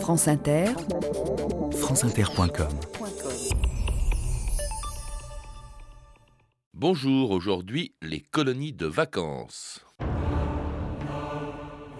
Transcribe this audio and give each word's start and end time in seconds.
France 0.00 0.28
Inter, 0.28 0.66
franceinter.com 1.72 2.68
Bonjour, 6.74 7.30
aujourd'hui 7.32 7.94
les 8.00 8.20
colonies 8.20 8.72
de 8.72 8.86
vacances. 8.86 9.84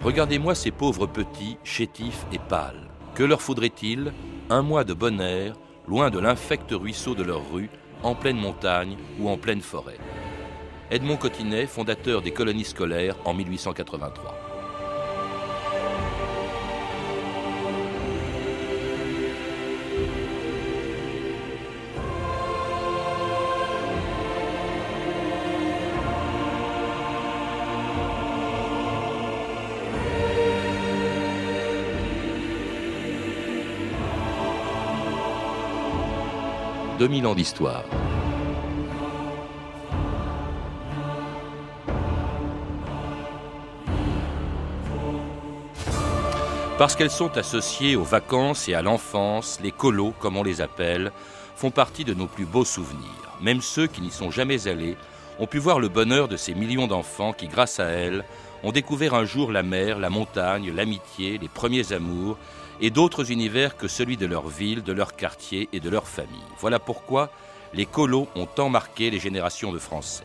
Regardez-moi 0.01 0.55
ces 0.55 0.71
pauvres 0.71 1.07
petits, 1.07 1.57
chétifs 1.63 2.25
et 2.31 2.39
pâles. 2.39 2.89
Que 3.15 3.23
leur 3.23 3.41
faudrait-il? 3.41 4.13
Un 4.49 4.61
mois 4.61 4.83
de 4.83 4.93
bon 4.93 5.19
air, 5.19 5.55
loin 5.87 6.09
de 6.09 6.19
l'infect 6.19 6.71
ruisseau 6.71 7.15
de 7.15 7.23
leur 7.23 7.51
rue, 7.51 7.69
en 8.03 8.15
pleine 8.15 8.37
montagne 8.37 8.95
ou 9.19 9.27
en 9.29 9.37
pleine 9.37 9.61
forêt. 9.61 9.97
Edmond 10.89 11.17
Cotinet, 11.17 11.65
fondateur 11.65 12.21
des 12.21 12.31
colonies 12.31 12.63
scolaires 12.63 13.17
en 13.25 13.33
1883. 13.33 14.46
2000 37.07 37.25
ans 37.25 37.35
d'histoire. 37.35 37.85
Parce 46.77 46.97
qu'elles 46.97 47.09
sont 47.09 47.37
associées 47.37 47.95
aux 47.95 48.03
vacances 48.03 48.67
et 48.67 48.73
à 48.73 48.81
l'enfance, 48.81 49.59
les 49.63 49.71
colos, 49.71 50.13
comme 50.19 50.35
on 50.35 50.43
les 50.43 50.59
appelle, 50.59 51.13
font 51.55 51.71
partie 51.71 52.03
de 52.03 52.13
nos 52.13 52.27
plus 52.27 52.45
beaux 52.45 52.65
souvenirs. 52.65 53.37
Même 53.41 53.61
ceux 53.61 53.87
qui 53.87 54.01
n'y 54.01 54.11
sont 54.11 54.29
jamais 54.29 54.67
allés 54.67 54.97
ont 55.39 55.47
pu 55.47 55.59
voir 55.59 55.79
le 55.79 55.87
bonheur 55.87 56.27
de 56.27 56.35
ces 56.35 56.55
millions 56.55 56.87
d'enfants 56.87 57.31
qui, 57.31 57.47
grâce 57.47 57.79
à 57.79 57.85
elles, 57.85 58.25
ont 58.63 58.73
découvert 58.73 59.13
un 59.13 59.23
jour 59.23 59.53
la 59.53 59.63
mer, 59.63 59.97
la 59.97 60.09
montagne, 60.09 60.73
l'amitié, 60.75 61.37
les 61.37 61.47
premiers 61.47 61.93
amours 61.93 62.37
et 62.81 62.89
d'autres 62.89 63.31
univers 63.31 63.77
que 63.77 63.87
celui 63.87 64.17
de 64.17 64.25
leur 64.25 64.47
ville, 64.47 64.83
de 64.83 64.93
leur 64.93 65.15
quartier 65.15 65.69
et 65.73 65.79
de 65.79 65.89
leur 65.89 66.07
famille. 66.07 66.39
Voilà 66.59 66.79
pourquoi 66.79 67.31
les 67.73 67.85
colos 67.85 68.27
ont 68.35 68.45
tant 68.45 68.69
marqué 68.69 69.09
les 69.09 69.19
générations 69.19 69.71
de 69.71 69.79
Français. 69.79 70.23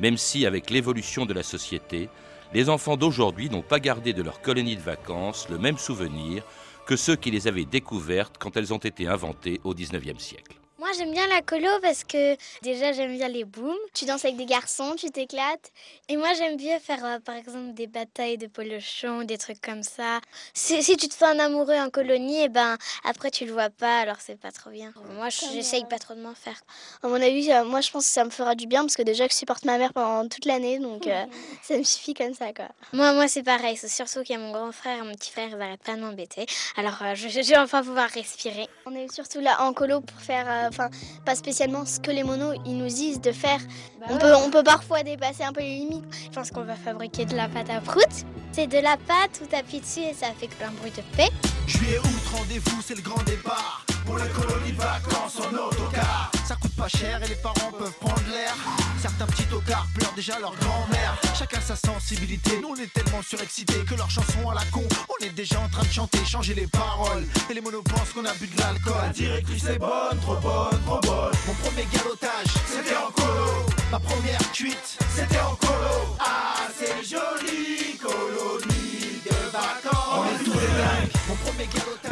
Même 0.00 0.16
si, 0.16 0.46
avec 0.46 0.70
l'évolution 0.70 1.26
de 1.26 1.34
la 1.34 1.42
société, 1.42 2.08
les 2.54 2.68
enfants 2.68 2.96
d'aujourd'hui 2.96 3.50
n'ont 3.50 3.62
pas 3.62 3.80
gardé 3.80 4.12
de 4.12 4.22
leur 4.22 4.40
colonie 4.40 4.76
de 4.76 4.80
vacances 4.80 5.48
le 5.50 5.58
même 5.58 5.78
souvenir 5.78 6.42
que 6.86 6.96
ceux 6.96 7.16
qui 7.16 7.30
les 7.30 7.46
avaient 7.46 7.64
découvertes 7.64 8.36
quand 8.38 8.56
elles 8.56 8.72
ont 8.72 8.78
été 8.78 9.06
inventées 9.06 9.60
au 9.64 9.74
XIXe 9.74 10.22
siècle. 10.22 10.57
Moi, 10.78 10.90
j'aime 10.96 11.10
bien 11.10 11.26
la 11.26 11.42
colo 11.42 11.68
parce 11.82 12.04
que 12.04 12.36
déjà, 12.62 12.92
j'aime 12.92 13.16
bien 13.16 13.26
les 13.26 13.42
booms. 13.42 13.74
Tu 13.94 14.04
danses 14.04 14.24
avec 14.24 14.36
des 14.36 14.46
garçons, 14.46 14.94
tu 14.96 15.10
t'éclates. 15.10 15.72
Et 16.08 16.16
moi, 16.16 16.34
j'aime 16.34 16.56
bien 16.56 16.78
faire, 16.78 17.04
euh, 17.04 17.18
par 17.18 17.34
exemple, 17.34 17.74
des 17.74 17.88
batailles 17.88 18.38
de 18.38 18.46
polochon, 18.46 19.24
des 19.24 19.38
trucs 19.38 19.60
comme 19.60 19.82
ça. 19.82 20.20
Si, 20.54 20.80
si, 20.84 20.96
tu 20.96 21.08
te 21.08 21.14
fais 21.14 21.24
un 21.24 21.40
amoureux 21.40 21.74
en 21.74 21.90
colonie, 21.90 22.42
et 22.42 22.44
eh 22.44 22.48
ben 22.48 22.78
après, 23.02 23.32
tu 23.32 23.44
le 23.44 23.52
vois 23.52 23.70
pas, 23.70 24.02
alors 24.02 24.18
c'est 24.20 24.38
pas 24.38 24.52
trop 24.52 24.70
bien. 24.70 24.92
Moi, 25.16 25.30
j'essaye 25.30 25.84
pas 25.84 25.98
trop 25.98 26.14
de 26.14 26.20
m'en 26.20 26.34
faire. 26.34 26.60
À 27.02 27.08
mon 27.08 27.20
avis, 27.20 27.50
euh, 27.50 27.64
moi, 27.64 27.80
je 27.80 27.90
pense 27.90 28.06
que 28.06 28.12
ça 28.12 28.24
me 28.24 28.30
fera 28.30 28.54
du 28.54 28.68
bien 28.68 28.82
parce 28.82 28.94
que 28.94 29.02
déjà, 29.02 29.26
je 29.26 29.34
supporte 29.34 29.64
ma 29.64 29.78
mère 29.78 29.92
pendant 29.92 30.28
toute 30.28 30.44
l'année, 30.44 30.78
donc 30.78 31.08
euh, 31.08 31.24
ça 31.62 31.76
me 31.76 31.82
suffit 31.82 32.14
comme 32.14 32.34
ça, 32.34 32.52
quoi. 32.52 32.68
Moi, 32.92 33.14
moi 33.14 33.26
c'est 33.26 33.42
pareil. 33.42 33.76
C'est 33.76 33.88
surtout 33.88 34.22
qu'il 34.22 34.36
y 34.36 34.38
a 34.38 34.40
mon 34.40 34.52
grand 34.52 34.70
frère 34.70 34.98
et 34.98 35.02
mon 35.02 35.14
petit 35.16 35.32
frère, 35.32 35.48
ils 35.48 35.60
arrêtent 35.60 35.82
pas 35.82 35.96
de 35.96 36.02
m'embêter. 36.02 36.46
Alors, 36.76 37.02
je, 37.14 37.28
je, 37.28 37.40
vais 37.40 37.58
enfin 37.58 37.82
pouvoir 37.82 38.08
respirer. 38.10 38.68
On 38.86 38.94
est 38.94 39.12
surtout 39.12 39.40
là 39.40 39.60
en 39.62 39.72
colo 39.72 40.02
pour 40.02 40.20
faire 40.20 40.67
enfin 40.68 40.90
pas 41.24 41.34
spécialement 41.34 41.84
ce 41.84 42.00
que 42.00 42.10
les 42.10 42.24
monos 42.24 42.54
ils 42.66 42.76
nous 42.76 42.88
disent 42.88 43.20
de 43.20 43.32
faire. 43.32 43.60
Bah 44.00 44.06
on, 44.10 44.18
peut, 44.18 44.34
on 44.34 44.50
peut 44.50 44.62
parfois 44.62 45.02
dépasser 45.02 45.42
un 45.44 45.52
peu 45.52 45.60
les 45.60 45.76
limites. 45.78 46.04
Je 46.24 46.30
pense 46.30 46.50
qu'on 46.50 46.64
va 46.64 46.76
fabriquer 46.76 47.24
de 47.24 47.34
la 47.34 47.48
pâte 47.48 47.70
à 47.70 47.80
prout. 47.80 48.04
C'est 48.52 48.66
de 48.66 48.78
la 48.78 48.96
pâte 48.96 49.40
où 49.42 49.46
t'appuies 49.46 49.80
dessus 49.80 50.00
et 50.00 50.14
ça 50.14 50.28
fait 50.38 50.48
plein 50.48 50.70
de 50.70 50.76
bruit 50.76 50.90
de 50.90 51.02
paix. 51.16 51.30
Juillet, 51.66 51.98
août, 51.98 52.36
rendez-vous, 52.36 52.82
c'est 52.84 52.94
le 52.96 53.02
grand 53.02 53.22
départ. 53.24 53.84
Pour 54.06 54.16
les 54.16 54.28
colonies 54.28 54.72
de 54.72 54.78
vacances 54.78 55.38
en 55.38 55.54
autocar. 55.54 56.30
Ça 56.46 56.54
coûte 56.54 56.57
pas 56.78 56.88
cher 56.88 57.20
et 57.22 57.28
les 57.28 57.34
parents 57.34 57.72
peuvent 57.76 57.98
prendre 58.00 58.22
l'air. 58.30 58.54
Certains 59.00 59.26
petits 59.26 59.44
tocards 59.44 59.86
pleurent 59.94 60.14
déjà 60.14 60.38
leur 60.38 60.54
grand-mère. 60.56 61.18
Chacun 61.36 61.60
sa 61.60 61.74
sensibilité. 61.74 62.60
Nous 62.62 62.68
on 62.68 62.76
est 62.76 62.92
tellement 62.92 63.20
surexcités 63.20 63.84
que 63.84 63.94
leurs 63.96 64.10
chansons 64.10 64.48
à 64.48 64.54
la 64.54 64.64
con. 64.70 64.84
On 65.08 65.24
est 65.24 65.30
déjà 65.30 65.60
en 65.60 65.68
train 65.68 65.82
de 65.82 65.92
chanter, 65.92 66.24
changer 66.24 66.54
les 66.54 66.68
paroles. 66.68 67.26
Et 67.50 67.54
les 67.54 67.60
monos 67.60 67.82
pensent 67.82 68.12
qu'on 68.12 68.24
a 68.24 68.32
bu 68.34 68.46
de 68.46 68.58
l'alcool. 68.60 68.94
La 69.02 69.08
directrice 69.08 69.64
est 69.64 69.78
bonne, 69.78 70.18
trop 70.22 70.36
bonne, 70.36 70.80
trop 70.86 71.00
bonne. 71.00 71.32
Mon 71.46 71.54
premier 71.54 71.86
galotage, 71.92 72.46
c'était 72.66 72.96
en 72.96 73.10
colo. 73.10 73.66
Ma 73.90 73.98
première 73.98 74.52
cuite, 74.52 74.98
c'était 75.16 75.40
en 75.40 75.56
colo. 75.56 76.16
Ah, 76.20 76.68
c'est 76.78 77.02
joli, 77.02 77.57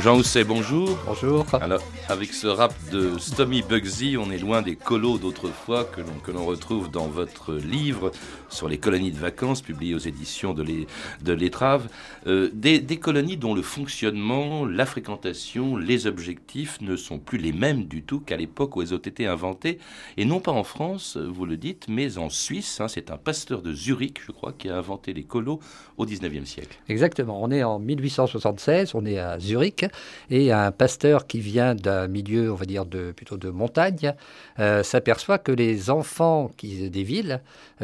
Jean 0.06 0.18
Housset, 0.18 0.44
bonjour. 0.44 0.96
Bonjour. 1.04 1.44
Alors, 1.60 1.82
avec 2.08 2.32
ce 2.32 2.46
rap 2.46 2.72
de 2.92 3.18
Stomy 3.18 3.62
Bugsy, 3.62 4.16
on 4.16 4.30
est 4.30 4.38
loin 4.38 4.62
des 4.62 4.76
colos 4.76 5.18
d'autrefois 5.18 5.82
que 5.84 6.30
l'on 6.30 6.46
retrouve 6.46 6.92
dans 6.92 7.08
votre 7.08 7.54
livre 7.54 8.12
sur 8.48 8.68
les 8.68 8.78
colonies 8.78 9.10
de 9.10 9.18
vacances, 9.18 9.62
publié 9.62 9.96
aux 9.96 9.98
éditions 9.98 10.54
de 10.54 11.32
l'Étrave. 11.32 11.88
Euh, 12.28 12.48
des, 12.52 12.98
colonies 12.98 13.36
dont 13.36 13.52
le 13.52 13.62
fonctionnement, 13.62 14.64
la 14.64 14.86
fréquentation, 14.86 15.76
les 15.76 16.06
objectifs 16.06 16.80
ne 16.82 16.94
sont 16.94 17.18
plus 17.18 17.38
les 17.38 17.52
mêmes 17.52 17.86
du 17.86 18.04
tout 18.04 18.20
qu'à 18.20 18.36
l'époque 18.36 18.76
où 18.76 18.82
elles 18.82 18.94
ont 18.94 18.98
été 18.98 19.26
inventées. 19.26 19.80
Et 20.16 20.24
non 20.24 20.38
pas 20.38 20.52
en 20.52 20.62
France, 20.62 21.16
vous 21.16 21.46
le 21.46 21.56
dites, 21.56 21.86
mais 21.88 22.16
en 22.16 22.30
Suisse. 22.30 22.80
Hein. 22.80 22.86
C'est 22.86 23.10
un 23.10 23.16
pasteur 23.16 23.60
de 23.60 23.72
Zurich, 23.72 24.20
je 24.24 24.30
crois, 24.30 24.52
qui 24.52 24.68
a 24.68 24.76
inventé 24.76 25.12
les 25.12 25.24
colos 25.24 25.58
au 25.96 26.06
19e 26.06 26.44
siècle. 26.44 26.78
Exactement. 26.88 27.42
On 27.42 27.50
est 27.50 27.64
en 27.64 27.80
1876, 27.80 28.94
on 28.94 29.04
est 29.04 29.18
à 29.18 29.40
Zurich 29.40 29.84
et 30.30 30.52
un 30.52 30.70
pasteur 30.72 31.26
qui 31.26 31.40
vient 31.40 31.74
d'un 31.74 32.08
milieu, 32.08 32.52
on 32.52 32.54
va 32.54 32.64
dire, 32.64 32.86
de, 32.86 33.12
plutôt 33.12 33.36
de 33.36 33.50
montagne, 33.50 34.14
euh, 34.58 34.82
s'aperçoit 34.82 35.38
que 35.38 35.52
les 35.52 35.90
enfants 35.90 36.50
qui, 36.56 36.90
des 36.90 37.02
villes, 37.02 37.40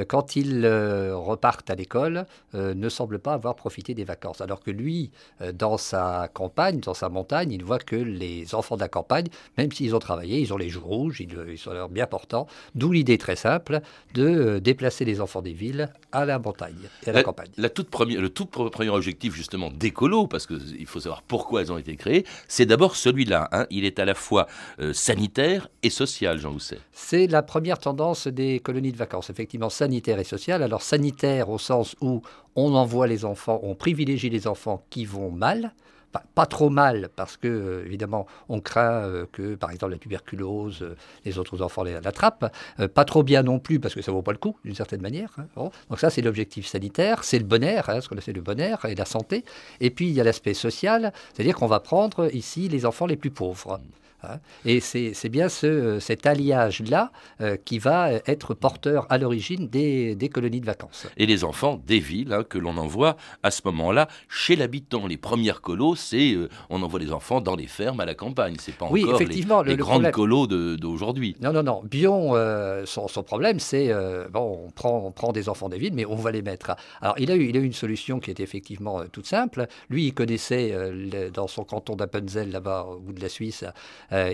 quand 0.09 0.37
ils 0.37 0.65
euh, 0.65 1.17
repartent 1.17 1.71
à 1.71 1.75
l'école, 1.75 2.27
ne 2.55 2.89
semblent 2.89 3.19
pas 3.19 3.35
avoir 3.35 3.55
profité 3.55 3.95
des 3.95 4.05
vacances. 4.05 4.41
Alors 4.41 4.61
que 4.61 4.71
lui, 4.71 5.11
dans 5.55 5.79
sa 5.79 6.29
campagne, 6.33 6.81
dans 6.81 6.95
sa 6.95 7.09
montagne, 7.09 7.53
il 7.53 7.65
voit 7.65 7.79
que 7.79 7.97
les 7.97 8.55
enfants 8.55 8.77
de 8.77 8.81
la 8.81 8.89
campagne, 8.89 9.27
même 9.59 9.73
s'ils 9.73 9.95
ont 9.95 9.99
travaillé, 9.99 10.41
ils 10.41 10.53
ont 10.53 10.57
les 10.57 10.69
joues 10.69 10.85
rouges, 10.85 11.21
ils, 11.21 11.59
sont 11.59 11.89
bien 11.91 12.07
portants. 12.07 12.47
D'où 12.75 12.93
l'idée 12.93 13.19
très 13.19 13.37
simple 13.37 13.81
de 14.15 14.59
déplacer 14.59 15.05
les 15.05 15.21
enfants 15.21 15.43
des 15.43 15.53
villes 15.53 15.91
à 16.13 16.25
la 16.25 16.39
montagne 16.39 16.89
et 17.07 17.11
à 17.11 17.13
la, 17.13 17.23
campagne. 17.23 17.51
La 17.57 17.71
toute 17.71 17.89
première, 17.89 18.21
le 18.21 18.29
tout 18.29 18.47
premier 18.47 18.91
objectif 18.91 19.35
justement 19.35 19.71
d'écolo, 19.71 20.27
parce 20.27 20.47
qu'il 20.47 20.87
faut 20.87 21.01
savoir 21.01 21.23
pourquoi 21.23 21.63
elles 21.63 21.73
ont 21.73 21.79
été 21.79 21.97
créées, 21.97 22.25
c'est 22.49 22.67
d'abord 22.67 22.97
celui-là. 22.97 23.49
Hein. 23.53 23.67
Il 23.71 23.85
est 23.85 23.99
à 23.99 24.05
la 24.05 24.15
fois 24.15 24.47
sanitaire 24.93 25.69
et 25.83 25.91
social, 25.91 26.39
Jean 26.39 26.53
Housset. 26.53 26.79
C'est 26.93 27.27
la 27.27 27.43
première 27.43 27.79
tendance 27.79 28.27
des 28.27 28.61
colonies 28.61 28.93
de 28.93 28.97
vacances, 28.97 29.31
effectivement 29.31 29.71
sanitaire 29.83 30.21
et 30.21 30.25
social. 30.25 30.63
Alors 30.63 30.81
sanitaire 30.81 31.51
au 31.51 31.59
sens 31.59 31.97
où 32.01 32.23
on 32.55 32.73
envoie 32.77 33.09
les 33.09 33.25
enfants, 33.25 33.59
on 33.65 33.75
privilégie 33.75 34.31
les 34.31 34.47
enfants 34.47 34.85
qui 34.91 35.05
vont 35.05 35.33
mal, 35.33 35.75
pas, 36.35 36.47
trop 36.47 36.71
mal 36.71 37.09
parce 37.17 37.37
que 37.37 37.49
euh, 37.49 37.85
évidemment 37.85 38.27
on 38.49 38.61
craint 38.61 39.03
euh, 39.03 39.27
que 39.33 39.57
par 39.57 39.73
exemple 39.73 39.93
la 39.93 39.99
tuberculose, 39.99 40.83
euh, 40.83 40.95
les 41.25 41.37
autres 41.39 41.63
enfants 41.63 41.83
l'attrapent. 41.83 42.53
pas 42.95 43.05
trop 43.05 43.25
bien 43.25 43.43
non 43.43 43.59
plus 43.59 43.81
parce 43.81 43.95
que 43.95 44.03
ça 44.03 44.13
vaut 44.13 44.23
pas 44.23 44.31
le 44.31 44.39
coup 44.39 44.57
d'une 44.65 44.77
certaine 44.77 45.01
manière. 45.01 45.31
Hein. 45.39 45.71
Donc 45.91 45.99
ça 45.99 46.11
c'est 46.11 46.23
l'objectif 46.23 46.65
sanitaire, 46.65 47.25
c'est 47.25 47.41
le 47.41 47.45
bonheur, 47.45 47.89
hein, 47.89 48.01
ce 48.01 48.09
qu'on 48.09 48.19
appelle 48.19 48.37
le 48.37 48.43
bonheur 48.43 48.85
et 48.85 48.95
la 48.95 49.05
santé. 49.05 49.45
Et 49.81 49.91
puis 49.91 50.07
il 50.07 50.13
y 50.13 50.21
a 50.21 50.25
l'aspect 50.25 50.55
social, 50.55 51.13
c'est-à-dire 51.35 51.57
qu'on 51.57 51.67
va 51.67 51.81
prendre 51.81 52.33
ici 52.33 52.69
les 52.69 52.87
enfants 52.87 53.07
les 53.07 53.17
plus 53.17 53.33
pauvres. 53.33 53.81
Hein. 54.25 54.39
Et 54.65 54.81
c'est 54.81 55.29
bien 55.29 55.49
ce, 55.49 55.99
cet 56.01 56.27
alliage-là 56.27 57.13
euh, 57.41 57.57
qui 57.57 57.79
va 57.79 58.13
être 58.27 58.55
porteur 58.55 59.07
à 59.11 59.19
l'origine 59.19 59.69
des, 59.69 60.31
colonies 60.33 60.61
de 60.61 60.67
vacances. 60.67 61.07
Et 61.17 61.27
les 61.27 61.45
enfants 61.45 61.81
des 61.87 61.99
villes 61.99 62.33
hein, 62.33 62.45
que 62.45 62.59
l'on 62.59 62.77
envoie 62.77 63.17
à 63.43 63.51
ce 63.51 63.63
moment-là 63.67 64.09
chez 64.29 64.57
l'habitant. 64.57 65.07
Les 65.07 65.17
premières 65.17 65.61
colos, 65.61 65.97
c'est 65.97 66.33
euh, 66.33 66.49
on 66.71 66.83
envoie 66.83 67.01
les 67.01 67.13
enfants 67.13 67.41
dans 67.41 67.57
les 67.57 67.67
fermes 67.67 68.01
à 68.01 68.05
la 68.05 68.15
campagne. 68.15 68.57
C'est 68.59 68.77
pas 68.77 68.87
oui, 68.91 69.05
encore 69.05 69.21
effectivement, 69.21 69.63
les, 69.63 69.77
grandes 69.77 70.11
colos 70.11 70.47
d'aujourd'hui. 70.47 71.37
Non, 71.41 71.53
non, 71.53 71.63
non. 71.63 71.83
Bion, 71.85 72.35
euh, 72.35 72.85
son, 72.87 73.07
problème, 73.23 73.59
c'est 73.59 73.93
bon, 74.31 74.67
on 74.67 74.71
prend, 74.71 75.03
on 75.05 75.13
prend 75.13 75.33
des 75.33 75.49
enfants 75.49 75.69
des 75.69 75.79
villes, 75.79 75.95
mais 75.95 76.05
on 76.05 76.17
va 76.17 76.31
les 76.31 76.43
mettre. 76.43 76.77
Alors, 77.01 77.15
il 77.19 77.31
a 77.31 77.37
eu, 77.37 77.49
il 77.49 77.57
a 77.57 77.61
eu 77.61 77.65
une 77.65 77.73
solution 77.73 78.21
qui 78.21 78.31
était 78.31 78.43
effectivement 78.43 79.03
toute 79.11 79.27
simple. 79.27 79.67
Lui, 79.89 80.07
il 80.07 80.15
connaissait 80.15 80.75
dans 81.33 81.49
son 81.49 81.65
canton 81.65 81.97
d'Appenzell, 81.97 82.51
là-bas 82.51 82.87
au 82.89 83.01
bout 83.01 83.13
de 83.13 83.21
la 83.21 83.29
Suisse, 83.29 83.65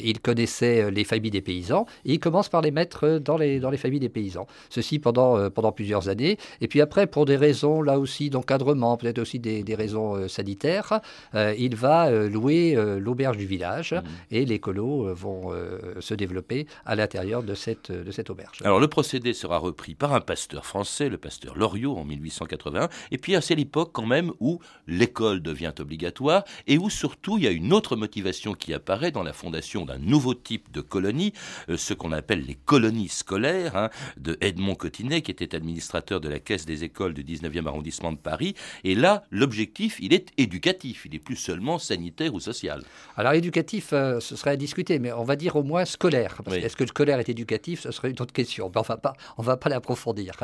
il 0.03 0.21
connaissait 0.21 0.91
les 0.91 1.05
familles 1.05 1.31
des 1.31 1.41
paysans 1.41 1.87
et 2.05 2.15
il 2.15 2.19
commence 2.19 2.49
par 2.49 2.63
les 2.63 2.71
mettre 2.71 3.19
dans 3.19 3.37
les, 3.37 3.61
dans 3.61 3.71
les 3.71 3.77
familles 3.77 4.01
des 4.01 4.09
paysans. 4.09 4.47
Ceci 4.71 4.99
pendant, 4.99 5.51
pendant 5.51 5.73
plusieurs 5.73 6.09
années. 6.09 6.39
Et 6.61 6.69
puis 6.69 6.81
après, 6.81 7.07
pour 7.07 7.25
des 7.25 7.37
raisons 7.37 7.83
là 7.83 7.99
aussi 7.99 8.31
d'encadrement, 8.31 8.97
peut-être 8.97 9.19
aussi 9.19 9.39
des, 9.39 9.63
des 9.63 9.75
raisons 9.75 10.29
sanitaires, 10.29 11.01
il 11.35 11.77
va 11.77 12.11
louer 12.11 12.77
l'auberge 12.99 13.37
du 13.37 13.47
village 13.47 13.93
mmh. 13.93 14.35
et 14.35 14.45
les 14.45 14.59
colos 14.59 15.15
vont 15.15 15.53
se 16.01 16.15
développer 16.15 16.67
à 16.85 16.97
l'intérieur 16.97 17.43
de 17.43 17.55
cette, 17.55 17.93
de 17.93 18.11
cette 18.11 18.31
auberge. 18.31 18.61
Alors 18.65 18.81
le 18.81 18.89
procédé 18.89 19.33
sera 19.33 19.59
repris 19.59 19.95
par 19.95 20.15
un 20.15 20.21
pasteur 20.21 20.67
français, 20.67 21.09
le 21.09 21.19
pasteur 21.19 21.57
Loriot, 21.57 21.97
en 21.97 22.05
1881. 22.05 22.89
Et 23.11 23.19
puis 23.19 23.35
c'est 23.41 23.55
l'époque 23.55 23.91
quand 23.93 24.07
même 24.07 24.33
où 24.41 24.61
l'école 24.87 25.41
devient 25.41 25.73
obligatoire 25.79 26.45
et 26.67 26.79
où 26.79 26.91
surtout 26.91 27.39
il 27.39 27.45
y 27.45 27.47
a 27.47 27.51
une 27.51 27.73
autre 27.73 27.97
motivation 27.97 28.55
qui 28.55 28.75
apparaît 28.75 29.11
dans 29.11 29.23
la 29.23 29.33
fondation 29.33 29.68
d'un 29.77 29.99
nouveau 29.99 30.35
type 30.35 30.73
de 30.73 30.81
colonie, 30.81 31.33
euh, 31.69 31.77
ce 31.77 31.93
qu'on 31.95 32.13
appelle 32.13 32.45
les 32.47 32.55
colonies 32.55 33.09
scolaires, 33.09 33.77
hein, 33.77 33.91
de 34.17 34.39
Edmond 34.41 34.75
Cotinet, 34.75 35.21
qui 35.21 35.31
était 35.31 35.55
administrateur 35.55 36.21
de 36.21 36.29
la 36.29 36.39
caisse 36.39 36.65
des 36.65 36.85
écoles 36.85 37.13
du 37.13 37.23
19e 37.23 37.67
arrondissement 37.67 38.13
de 38.13 38.17
Paris. 38.17 38.55
Et 38.85 38.95
là, 38.95 39.25
l'objectif, 39.31 39.99
il 40.01 40.15
est 40.15 40.29
éducatif, 40.39 41.05
il 41.05 41.13
n'est 41.13 41.19
plus 41.19 41.37
seulement 41.37 41.79
sanitaire 41.79 42.33
ou 42.33 42.41
social. 42.41 42.83
Alors 43.17 43.33
éducatif, 43.33 43.91
euh, 43.93 44.21
ce 44.21 44.37
serait 44.37 44.53
à 44.53 44.57
discuter, 44.57 44.99
mais 44.99 45.13
on 45.13 45.25
va 45.25 45.37
dire 45.37 45.57
au 45.57 45.63
moins 45.63 45.85
scolaire. 45.85 46.41
Est-ce 46.51 46.77
que 46.77 46.85
le 46.85 46.89
scolaire 46.89 47.19
est 47.19 47.29
éducatif? 47.29 47.81
Ce 47.81 47.91
serait 47.91 48.11
une 48.11 48.21
autre 48.21 48.33
question. 48.33 48.71
Mais 48.75 48.81
on 48.81 48.83
va 48.83 48.97
pas, 48.97 49.13
on 49.37 49.43
va 49.43 49.57
pas 49.57 49.69
l'approfondir. 49.69 50.35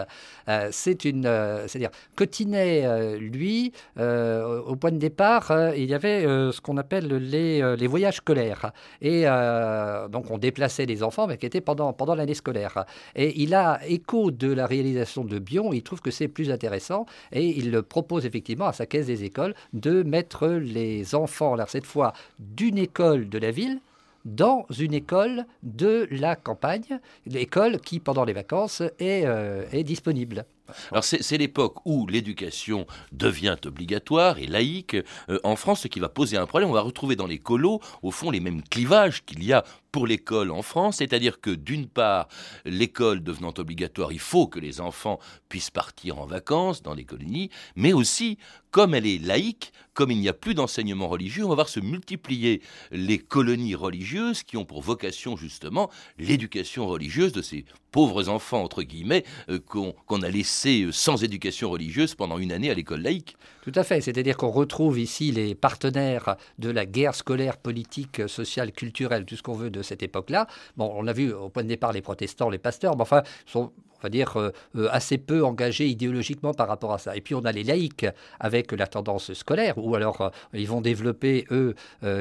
Euh, 0.49 0.69
c'est 0.71 1.05
une, 1.05 1.25
c'est-à-dire 1.67 1.91
Cotinet, 2.15 3.19
lui, 3.19 3.73
au 3.97 4.77
point 4.77 4.93
de 4.93 4.99
départ, 4.99 5.73
il 5.77 5.87
y 5.87 5.95
avait 5.95 6.23
ce 6.25 6.61
qu'on 6.61 6.77
appelle 6.77 7.07
les, 7.07 7.77
les, 7.77 7.87
voyages 7.87 8.17
scolaires. 8.17 8.73
Et 9.01 9.14
donc 9.23 10.31
on 10.31 10.39
déplaçait 10.39 10.87
les 10.87 11.03
enfants, 11.03 11.27
mais 11.27 11.39
qui 11.39 11.47
étaient 11.47 11.61
pendant, 11.61 11.93
pendant 11.93 12.15
l'année 12.15 12.35
scolaire. 12.35 12.85
Et 13.15 13.41
il 13.43 13.55
a 13.55 13.81
écho 13.87 14.31
de 14.31 14.53
la 14.53 14.67
réalisation 14.67 15.25
de 15.25 15.39
Bion, 15.39 15.73
il 15.73 15.83
trouve 15.83 16.01
que 16.01 16.11
c'est 16.11 16.29
plus 16.29 16.51
intéressant, 16.51 17.07
et 17.33 17.47
il 17.47 17.83
propose 17.83 18.27
effectivement 18.27 18.67
à 18.67 18.73
sa 18.73 18.87
caisse 18.87 19.07
des 19.07 19.25
écoles 19.25 19.55
de 19.73 20.03
mettre 20.03 20.49
les 20.49 21.15
enfants, 21.15 21.55
alors 21.55 21.69
cette 21.69 21.87
fois, 21.87 22.13
d'une 22.39 22.79
école 22.79 23.29
de 23.29 23.39
la 23.39 23.51
ville, 23.51 23.81
dans 24.25 24.67
une 24.79 24.95
école 24.95 25.45
de 25.63 26.09
la 26.11 26.35
campagne, 26.35 26.99
l'école 27.27 27.79
qui, 27.79 28.01
pendant 28.01 28.25
les 28.25 28.33
vacances, 28.33 28.83
est, 28.99 29.27
est 29.73 29.85
disponible. 29.85 30.47
Alors 30.91 31.05
c'est 31.05 31.39
l'époque 31.39 31.85
où 31.85 32.07
l'éducation 32.07 32.87
devient 33.13 33.57
obligatoire 33.67 34.39
et 34.39 34.47
laïque 34.47 34.97
euh, 35.29 35.39
en 35.45 35.57
France, 35.57 35.83
ce 35.83 35.89
qui 35.89 36.01
va 36.01 36.09
poser 36.09 36.37
un 36.37 36.47
problème. 36.47 36.71
On 36.71 36.75
va 36.75 36.81
retrouver 36.81 37.17
dans 37.17 37.27
les 37.27 37.39
colos, 37.39 37.81
au 38.03 38.11
fond, 38.11 38.31
les 38.31 38.41
mêmes 38.41 38.63
clivages 38.63 39.25
qu'il 39.25 39.45
y 39.45 39.53
a 39.53 39.65
pour 39.95 40.09
l'école 40.09 40.51
en 40.51 40.63
France, 40.63 40.97
c'est-à-dire 40.97 41.41
que 41.41 41.51
d'une 41.51 41.87
part, 41.87 42.27
l'école 42.65 43.23
devenant 43.23 43.55
obligatoire, 43.57 44.11
il 44.11 44.19
faut 44.19 44.49
que 44.49 44.59
les 44.59 44.81
enfants 44.81 45.21
puissent 45.49 45.71
partir 45.71 46.19
en 46.19 46.27
vacances 46.27 46.83
dans 46.83 46.95
les 46.95 47.05
colonies, 47.05 47.49
mais 47.77 47.93
aussi, 47.93 48.37
comme 48.73 48.93
elle 48.93 49.07
est 49.07 49.25
laïque, 49.25 49.73
comme 49.93 50.11
il 50.11 50.19
n'y 50.19 50.29
a 50.29 50.33
plus 50.33 50.55
d'enseignement 50.55 51.07
religieux, 51.07 51.45
on 51.45 51.49
va 51.49 51.55
voir 51.55 51.69
se 51.69 51.79
multiplier 51.79 52.61
les 52.91 53.19
colonies 53.19 53.77
religieuses 53.77 54.43
qui 54.43 54.57
ont 54.57 54.65
pour 54.65 54.83
vocation 54.83 55.37
justement 55.37 55.91
l'éducation 56.19 56.89
religieuse 56.89 57.31
de 57.31 57.41
ces 57.41 57.65
pauvres 57.93 58.29
enfants, 58.29 58.65
entre 58.65 58.83
guillemets, 58.83 59.23
euh, 59.49 59.61
qu'on 59.61 60.23
a 60.23 60.29
laissés 60.29 60.83
euh, 60.83 60.91
sans 60.91 61.23
éducation 61.23 61.71
religieuse 61.71 62.17
pendant 62.17 62.39
une 62.39 62.51
année 62.51 62.69
à 62.69 62.75
l'école 62.75 63.03
laïque. 63.03 63.37
Tout 63.63 63.71
à 63.77 63.85
fait, 63.85 64.01
c'est-à-dire 64.01 64.37
qu'on 64.37 64.51
retrouve 64.51 64.99
ici 64.99 65.31
les 65.31 65.55
partenaires 65.55 66.35
de 66.59 66.71
la 66.71 66.87
guerre 66.87 67.15
scolaire, 67.15 67.57
politique, 67.57 68.29
sociale, 68.29 68.73
culturelle, 68.73 69.25
tout 69.25 69.37
ce 69.37 69.43
qu'on 69.45 69.55
veut 69.55 69.71
de 69.71 69.81
cette 69.85 70.03
époque-là. 70.03 70.49
Bon, 70.77 70.93
on 70.97 71.07
a 71.07 71.13
vu 71.13 71.33
au 71.33 71.49
point 71.49 71.63
de 71.63 71.69
départ 71.69 71.93
les 71.93 72.03
protestants, 72.03 72.51
les 72.51 72.59
pasteurs, 72.59 72.97
mais 72.97 73.03
enfin, 73.03 73.23
sont 73.47 73.73
dire, 74.11 74.37
euh, 74.37 74.51
euh, 74.77 74.89
assez 74.91 75.19
peu 75.19 75.45
engagés 75.45 75.87
idéologiquement 75.87 76.55
par 76.55 76.69
rapport 76.69 76.93
à 76.93 76.99
ça. 76.99 77.17
Et 77.17 77.21
puis 77.21 77.35
on 77.35 77.45
a 77.45 77.53
les 77.53 77.65
laïcs 77.65 78.07
avec 78.41 78.73
la 78.73 78.87
tendance 78.87 79.33
scolaire, 79.35 79.79
ou 79.79 79.95
alors 79.95 80.21
euh, 80.21 80.31
ils 80.53 80.69
vont 80.69 80.81
développer, 80.81 81.47
eux, 81.51 81.75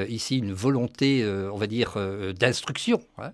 ici, 0.08 0.38
une 0.38 0.52
volonté, 0.52 1.24
on 1.52 1.56
va 1.56 1.66
dire, 1.66 1.96
d'instruction 2.38 3.00
hein, 3.18 3.32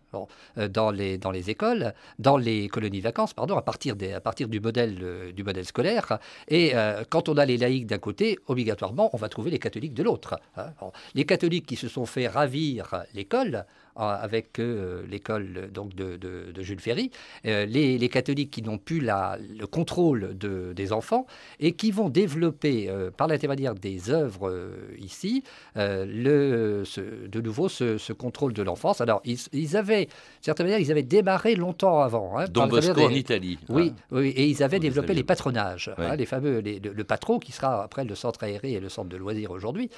dans, 0.69 0.91
les, 0.91 1.19
dans 1.19 1.31
les 1.31 1.50
écoles, 1.50 1.94
dans 2.19 2.37
les 2.37 2.69
colonies 2.69 2.99
de 2.99 3.05
vacances, 3.05 3.35
pardon, 3.35 3.56
à 3.56 3.62
partir, 3.62 3.97
des, 3.97 4.12
à 4.12 4.20
partir 4.20 4.49
du, 4.49 4.61
modèle, 4.61 5.32
du 5.35 5.43
modèle 5.43 5.64
scolaire. 5.64 6.19
Et 6.49 6.73
quand 7.08 7.29
on 7.29 7.37
a 7.37 7.44
les 7.44 7.56
laïcs 7.56 7.87
d'un 7.87 7.99
côté, 7.99 8.38
obligatoirement, 8.46 9.11
on 9.12 9.17
va 9.17 9.29
trouver 9.29 9.50
les 9.50 9.58
catholiques 9.58 9.94
de 9.94 10.03
l'autre. 10.03 10.41
Hein. 10.56 10.73
les 11.14 11.25
catholiques 11.25 11.67
qui 11.67 11.76
se 11.76 11.88
sont 11.88 12.06
fait 12.06 12.26
ravir 12.26 13.05
l'école, 13.14 13.64
avec 13.96 14.58
l'école 14.58 15.70
donc 15.73 15.94
de, 15.94 16.62
Jules 16.62 16.81
Ferry, 16.81 17.11
euh, 17.46 17.67
les, 17.67 18.08
catholiques 18.08 18.40
qui 18.49 18.63
n'ont 18.63 18.79
plus 18.79 19.01
la, 19.01 19.39
le 19.57 19.67
contrôle 19.67 20.37
de, 20.37 20.73
des 20.75 20.93
enfants 20.93 21.27
et 21.59 21.73
qui 21.73 21.91
vont 21.91 22.09
développer 22.09 22.89
euh, 22.89 23.11
par 23.11 23.29
l'intermédiaire 23.29 23.75
des 23.75 24.11
œuvres 24.11 24.53
ici 24.99 25.43
le, 25.77 26.85
de 27.29 27.41
nouveau 27.41 27.69
ce, 27.69 28.13
contrôle 28.13 28.53
de 28.53 28.63
l'enfance. 28.63 29.01
Alors 29.01 29.23
ils, 29.25 29.77
avaient, 29.77 30.07
de 30.07 30.11
certaine 30.41 30.67
manière, 30.67 30.81
ils 30.81 30.91
avaient 30.91 31.03
démarré 31.03 31.55
longtemps 31.55 32.01
avant. 32.01 32.39
Hein, 32.39 32.47
Don 32.51 32.67
Bosco 32.67 33.01
en 33.01 33.11
Italie. 33.11 33.59
Oui, 33.69 33.93
oui, 34.11 34.29
et 34.29 34.47
ils 34.47 34.63
avaient 34.63 34.79
développé 34.79 35.15
les 35.15 35.25
patronages, 35.25 35.91
hein, 35.99 36.17
les 36.17 36.27
fameux, 36.27 36.61
le, 36.61 37.05
patro 37.05 37.39
qui 37.39 37.53
sera 37.53 37.83
après 37.83 38.05
le 38.05 38.15
centre 38.15 38.43
aéré 38.45 38.73
et 38.73 38.81
le 38.81 38.89
centre 38.89 39.09
de 39.09 39.17
loisirs 39.17 39.51
aujourd'hui. 39.51 39.91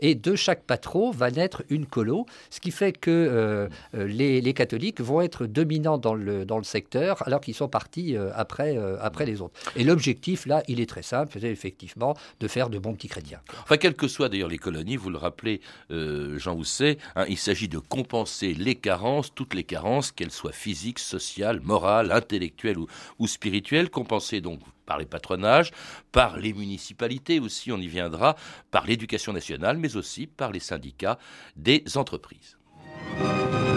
Et 0.00 0.14
de 0.14 0.34
chaque 0.34 0.62
patro 0.64 1.12
va 1.12 1.30
naître 1.30 1.62
une 1.68 1.86
colo, 1.86 2.26
ce 2.50 2.60
qui 2.60 2.70
fait 2.70 2.92
que 2.92 3.10
euh, 3.10 3.68
euh, 3.94 4.06
les, 4.06 4.54
catholiques 4.54 5.00
vont 5.00 5.20
être 5.20 5.46
dominants 5.46 5.98
dans 5.98 6.14
le, 6.14 6.44
dans 6.44 6.58
le 6.58 6.64
secteur 6.64 7.26
alors 7.26 7.40
qu'ils 7.40 7.54
sont 7.54 7.63
partis 7.68 8.16
euh, 8.16 8.30
après, 8.34 8.76
après 9.00 9.26
les 9.26 9.40
autres. 9.40 9.58
Et 9.76 9.84
l'objectif, 9.84 10.46
là, 10.46 10.62
il 10.68 10.80
est 10.80 10.88
très 10.88 11.02
simple, 11.02 11.38
c'est 11.40 11.50
effectivement 11.50 12.16
de 12.40 12.48
faire 12.48 12.70
de 12.70 12.78
bons 12.78 12.94
petits 12.94 13.08
chrétiens. 13.08 13.40
Enfin, 13.62 13.76
quelles 13.76 13.94
que 13.94 14.08
soient 14.08 14.28
d'ailleurs 14.28 14.48
les 14.48 14.58
colonies, 14.58 14.96
vous 14.96 15.10
le 15.10 15.18
rappelez, 15.18 15.60
Jean 15.90 16.54
Housset, 16.54 16.98
hein, 17.16 17.24
il 17.28 17.38
s'agit 17.38 17.68
de 17.68 17.78
compenser 17.78 18.54
les 18.54 18.74
carences, 18.74 19.34
toutes 19.34 19.54
les 19.54 19.64
carences, 19.64 20.12
qu'elles 20.12 20.30
soient 20.30 20.52
physiques, 20.52 20.98
sociales, 20.98 21.60
morales, 21.60 22.12
intellectuelles 22.12 22.78
ou, 23.18 23.26
spirituelles, 23.26 23.90
compenser 23.90 24.40
donc 24.40 24.60
par 24.86 24.98
les 24.98 25.06
patronages, 25.06 25.70
par 26.12 26.36
les 26.36 26.52
municipalités 26.52 27.40
aussi, 27.40 27.72
on 27.72 27.78
y 27.78 27.88
viendra, 27.88 28.36
par 28.70 28.86
l'éducation 28.86 29.32
nationale, 29.32 29.78
mais 29.78 29.96
aussi 29.96 30.26
par 30.26 30.52
les 30.52 30.60
syndicats 30.60 31.18
des 31.56 31.84
entreprises. 31.96 32.56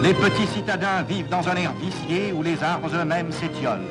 Les 0.02 0.14
petits 0.14 0.46
citadins 0.46 1.02
vivent 1.02 1.28
dans 1.28 1.48
un 1.48 1.56
air 1.56 1.72
vicié 1.72 2.32
où 2.32 2.42
les 2.42 2.62
arbres 2.62 2.88
eux-mêmes 2.94 3.32
s'étiolent. 3.32 3.88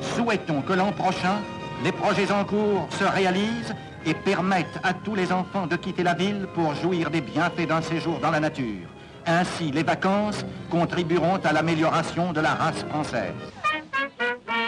Souhaitons 0.00 0.62
que 0.62 0.72
l'an 0.72 0.92
prochain, 0.92 1.38
les 1.82 1.90
projets 1.90 2.30
en 2.30 2.44
cours 2.44 2.86
se 2.90 3.04
réalisent 3.04 3.74
et 4.06 4.14
permettent 4.14 4.78
à 4.84 4.94
tous 4.94 5.16
les 5.16 5.32
enfants 5.32 5.66
de 5.66 5.74
quitter 5.74 6.04
la 6.04 6.14
ville 6.14 6.46
pour 6.54 6.74
jouir 6.76 7.10
des 7.10 7.20
bienfaits 7.20 7.66
d'un 7.66 7.82
séjour 7.82 8.20
dans 8.20 8.30
la 8.30 8.38
nature. 8.38 8.86
Ainsi, 9.26 9.72
les 9.72 9.82
vacances 9.82 10.44
contribueront 10.70 11.40
à 11.44 11.52
l'amélioration 11.52 12.32
de 12.32 12.40
la 12.40 12.54
race 12.54 12.84
française. 12.88 13.34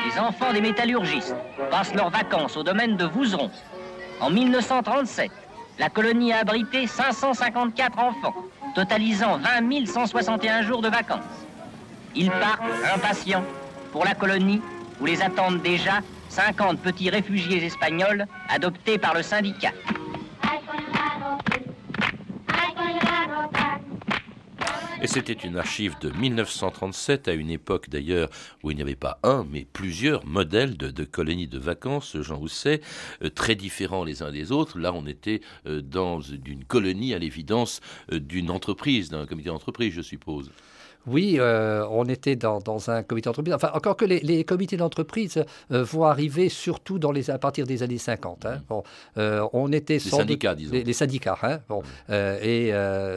Les 0.06 0.18
enfants 0.18 0.52
des 0.52 0.60
métallurgistes 0.60 1.36
passent 1.70 1.94
leurs 1.94 2.10
vacances 2.10 2.56
au 2.56 2.64
domaine 2.64 2.96
de 2.96 3.04
Vouzeron. 3.04 3.50
En 4.20 4.30
1937, 4.30 5.30
la 5.78 5.88
colonie 5.88 6.32
a 6.32 6.38
abrité 6.38 6.86
554 6.88 7.98
enfants 7.98 8.34
totalisant 8.74 9.38
20 9.38 9.86
161 9.86 10.62
jours 10.62 10.82
de 10.82 10.88
vacances. 10.88 11.20
Ils 12.14 12.30
partent 12.30 12.62
impatients 12.94 13.44
pour 13.92 14.04
la 14.04 14.14
colonie 14.14 14.60
où 15.00 15.06
les 15.06 15.22
attendent 15.22 15.62
déjà 15.62 16.00
50 16.28 16.80
petits 16.80 17.10
réfugiés 17.10 17.64
espagnols 17.64 18.26
adoptés 18.48 18.98
par 18.98 19.14
le 19.14 19.22
syndicat. 19.22 19.72
Et 25.02 25.06
c'était 25.06 25.32
une 25.32 25.56
archive 25.56 25.96
de 26.00 26.10
1937, 26.10 27.28
à 27.28 27.34
une 27.34 27.50
époque 27.50 27.90
d'ailleurs 27.90 28.30
où 28.62 28.70
il 28.70 28.76
n'y 28.76 28.82
avait 28.82 28.94
pas 28.94 29.18
un, 29.22 29.44
mais 29.50 29.66
plusieurs 29.70 30.24
modèles 30.24 30.76
de, 30.76 31.04
colonies 31.04 31.48
de 31.48 31.58
vacances, 31.58 32.16
Jean 32.20 32.36
Rousset, 32.36 32.80
euh, 33.22 33.28
très 33.28 33.54
différents 33.54 34.04
les 34.04 34.22
uns 34.22 34.30
des 34.30 34.52
autres. 34.52 34.78
Là, 34.78 34.92
on 34.94 35.06
était 35.06 35.40
euh, 35.66 35.82
dans 35.82 36.20
une 36.20 36.64
colonie, 36.64 37.12
à 37.12 37.18
l'évidence, 37.18 37.80
euh, 38.12 38.20
d'une 38.20 38.50
entreprise, 38.50 39.10
d'un 39.10 39.26
comité 39.26 39.48
d'entreprise, 39.48 39.92
je 39.92 40.02
suppose. 40.02 40.50
Oui, 41.06 41.36
euh, 41.38 41.86
on 41.90 42.04
était 42.06 42.36
dans, 42.36 42.60
un 42.88 43.02
comité 43.02 43.28
d'entreprise. 43.28 43.54
Enfin, 43.54 43.70
encore 43.74 43.96
que 43.96 44.04
les, 44.04 44.44
comités 44.44 44.76
d'entreprise 44.76 45.44
euh, 45.70 45.84
vont 45.84 46.04
arriver 46.04 46.48
surtout 46.48 46.98
dans 46.98 47.12
les, 47.12 47.30
à 47.30 47.38
partir 47.38 47.66
des 47.66 47.82
années 47.82 47.98
50. 47.98 48.46
Hein. 48.46 48.62
Bon, 48.68 48.82
euh, 49.18 49.46
on 49.52 49.72
était 49.72 49.94
les 49.94 50.00
syndicats, 50.00 50.54
disons. 50.54 50.72
Les, 50.72 50.92
syndicats. 50.92 51.38
Hein. 51.42 51.60
Bon, 51.68 51.82
et 52.10 52.72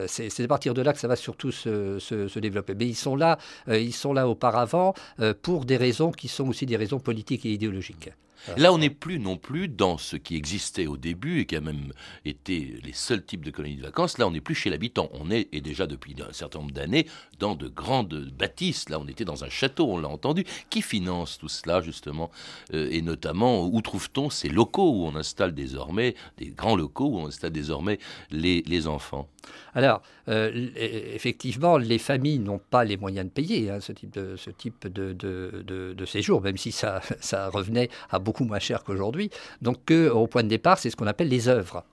c'est 0.06 0.40
à 0.40 0.48
partir 0.48 0.74
de 0.74 0.82
là 0.82 0.92
que 0.92 1.00
ça 1.00 1.08
va 1.08 1.16
surtout 1.16 1.50
se, 1.50 1.98
se, 1.98 2.38
développer. 2.38 2.74
Mais 2.74 2.86
ils 2.86 2.94
sont 2.94 3.16
là, 3.16 3.38
ils 3.68 3.94
sont 3.94 4.12
là 4.12 4.28
auparavant 4.28 4.94
pour 5.42 5.64
des 5.64 5.76
raisons 5.76 6.12
qui 6.12 6.28
sont 6.28 6.48
aussi 6.48 6.66
des 6.66 6.76
raisons 6.76 7.00
politiques 7.00 7.46
et 7.46 7.52
idéologiques. 7.52 8.10
Là, 8.56 8.72
on 8.72 8.78
n'est 8.78 8.90
plus 8.90 9.18
non 9.18 9.36
plus 9.36 9.68
dans 9.68 9.98
ce 9.98 10.16
qui 10.16 10.36
existait 10.36 10.86
au 10.86 10.96
début 10.96 11.40
et 11.40 11.46
qui 11.46 11.56
a 11.56 11.60
même 11.60 11.92
été 12.24 12.78
les 12.82 12.92
seuls 12.92 13.24
types 13.24 13.44
de 13.44 13.50
colonies 13.50 13.76
de 13.76 13.82
vacances. 13.82 14.18
Là, 14.18 14.26
on 14.26 14.30
n'est 14.30 14.40
plus 14.40 14.54
chez 14.54 14.70
l'habitant. 14.70 15.08
On 15.12 15.30
est, 15.30 15.48
et 15.52 15.60
déjà 15.60 15.86
depuis 15.86 16.14
un 16.26 16.32
certain 16.32 16.60
nombre 16.60 16.72
d'années, 16.72 17.06
dans 17.38 17.54
de 17.54 17.68
grandes 17.68 18.30
bâtisses. 18.30 18.88
Là, 18.88 18.98
on 18.98 19.06
était 19.06 19.24
dans 19.24 19.44
un 19.44 19.48
château, 19.48 19.86
on 19.92 19.98
l'a 19.98 20.08
entendu. 20.08 20.44
Qui 20.70 20.82
finance 20.82 21.38
tout 21.38 21.48
cela, 21.48 21.80
justement 21.80 22.30
euh, 22.74 22.88
Et 22.90 23.02
notamment, 23.02 23.66
où 23.66 23.80
trouve-t-on 23.82 24.30
ces 24.30 24.48
locaux 24.48 24.92
où 24.92 25.06
on 25.06 25.14
installe 25.16 25.54
désormais, 25.54 26.14
des 26.38 26.50
grands 26.50 26.76
locaux 26.76 27.06
où 27.06 27.18
on 27.18 27.26
installe 27.26 27.50
désormais 27.50 27.98
les, 28.30 28.86
enfants? 28.86 29.28
Alors, 29.74 30.02
euh, 30.28 30.70
effectivement, 30.76 31.78
les 31.78 31.98
familles 31.98 32.38
n'ont 32.38 32.60
pas 32.60 32.84
les 32.84 32.96
moyens 32.96 33.26
de 33.26 33.32
payer 33.32 33.70
hein, 33.70 33.80
ce 33.80 33.92
type, 33.92 34.86
de, 34.86 36.04
séjour, 36.06 36.40
même 36.40 36.56
si 36.56 36.72
ça, 36.72 37.00
ça, 37.20 37.48
revenait 37.48 37.88
à 38.10 38.18
beaucoup 38.18 38.27
moins 38.40 38.58
cher 38.58 38.84
qu'aujourd'hui. 38.84 39.30
Donc, 39.62 39.90
au 39.90 40.26
point 40.26 40.42
de 40.42 40.48
départ, 40.48 40.78
c'est 40.78 40.90
ce 40.90 40.96
qu'on 40.96 41.06
appelle 41.06 41.28
les 41.28 41.48
œuvres. 41.48 41.84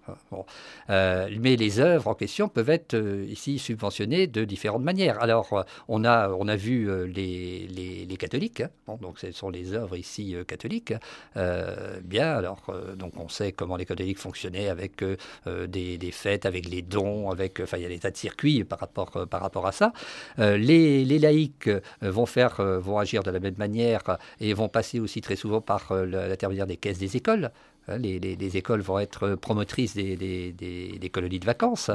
Euh, 0.89 1.29
mais 1.39 1.55
les 1.55 1.79
œuvres 1.79 2.07
en 2.07 2.13
question 2.13 2.47
peuvent 2.47 2.69
être 2.69 2.93
euh, 2.93 3.25
ici 3.27 3.59
subventionnées 3.59 4.27
de 4.27 4.45
différentes 4.45 4.83
manières. 4.83 5.21
Alors, 5.21 5.65
on 5.87 6.03
a, 6.03 6.29
on 6.29 6.47
a 6.47 6.55
vu 6.55 7.07
les, 7.07 7.67
les, 8.07 8.17
catholiques, 8.17 8.61
hein. 8.61 8.97
donc 9.01 9.19
ce 9.19 9.31
sont 9.31 9.49
les 9.49 9.73
œuvres 9.73 9.97
ici 9.97 10.35
catholiques. 10.47 10.93
bien, 11.35 12.31
alors, 12.31 12.61
donc 12.95 13.13
on 13.17 13.27
sait 13.27 13.51
comment 13.51 13.75
les 13.75 13.85
catholiques 13.85 14.19
fonctionnaient 14.19 14.69
avec 14.69 15.03
des, 15.45 15.97
des 15.97 16.11
fêtes, 16.11 16.45
avec 16.45 16.69
les 16.69 16.81
dons, 16.81 17.29
avec 17.29 17.59
enfin, 17.59 17.77
il 17.77 17.83
y 17.83 17.85
a 17.85 17.89
des 17.89 17.99
tas 17.99 18.11
de 18.11 18.17
circuits 18.17 18.63
par 18.63 18.79
rapport, 18.79 19.11
euh, 19.15 19.25
par 19.25 19.41
rapport 19.41 19.67
à 19.67 19.71
ça. 19.71 19.91
Euh, 20.39 20.57
les, 20.57 21.05
laïcs 21.19 21.67
euh, 21.67 21.81
vont, 22.01 22.25
faire, 22.25 22.61
vont 22.61 22.97
agir 22.97 23.23
de 23.23 23.31
la 23.31 23.39
même 23.39 23.55
manière 23.57 24.01
et 24.39 24.53
vont 24.53 24.69
passer 24.69 24.99
aussi 24.99 25.21
très 25.21 25.35
souvent 25.35 25.61
par 25.61 25.91
l'intermédiaire 26.27 26.67
des 26.67 26.77
caisses 26.77 26.99
des 26.99 27.17
écoles. 27.17 27.51
Hein, 27.87 27.97
les, 27.97 28.57
écoles 28.57 28.81
vont 28.81 28.99
être 28.99 29.35
promotrices 29.35 29.95
des, 29.95 30.15
des 30.17 31.09
colonies 31.09 31.39
de 31.39 31.45
vacances. 31.45 31.91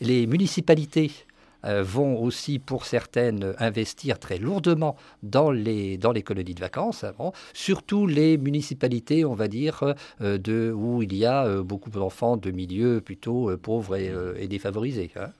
Les 0.00 0.26
municipalités 0.26 1.10
euh, 1.10 1.31
vont 1.64 2.20
aussi, 2.20 2.58
pour 2.58 2.84
certaines, 2.84 3.54
investir 3.58 4.18
très 4.18 4.38
lourdement 4.38 4.96
dans 5.22 5.50
les, 5.50 5.96
dans 5.96 6.12
les 6.12 6.22
colonies 6.22 6.54
de 6.54 6.60
vacances, 6.60 7.04
surtout 7.52 8.06
les 8.06 8.38
municipalités, 8.38 9.24
on 9.24 9.34
va 9.34 9.48
dire, 9.48 9.94
euh, 10.20 10.38
de, 10.38 10.72
où 10.74 11.02
il 11.02 11.14
y 11.14 11.24
a 11.24 11.46
euh, 11.46 11.62
beaucoup 11.62 11.90
d'enfants 11.90 12.36
de 12.36 12.50
milieux 12.50 13.00
plutôt 13.00 13.56
pauvres 13.58 13.96
et, 13.96 14.48
défavorisés. 14.48 15.10
Hein, 15.16 15.30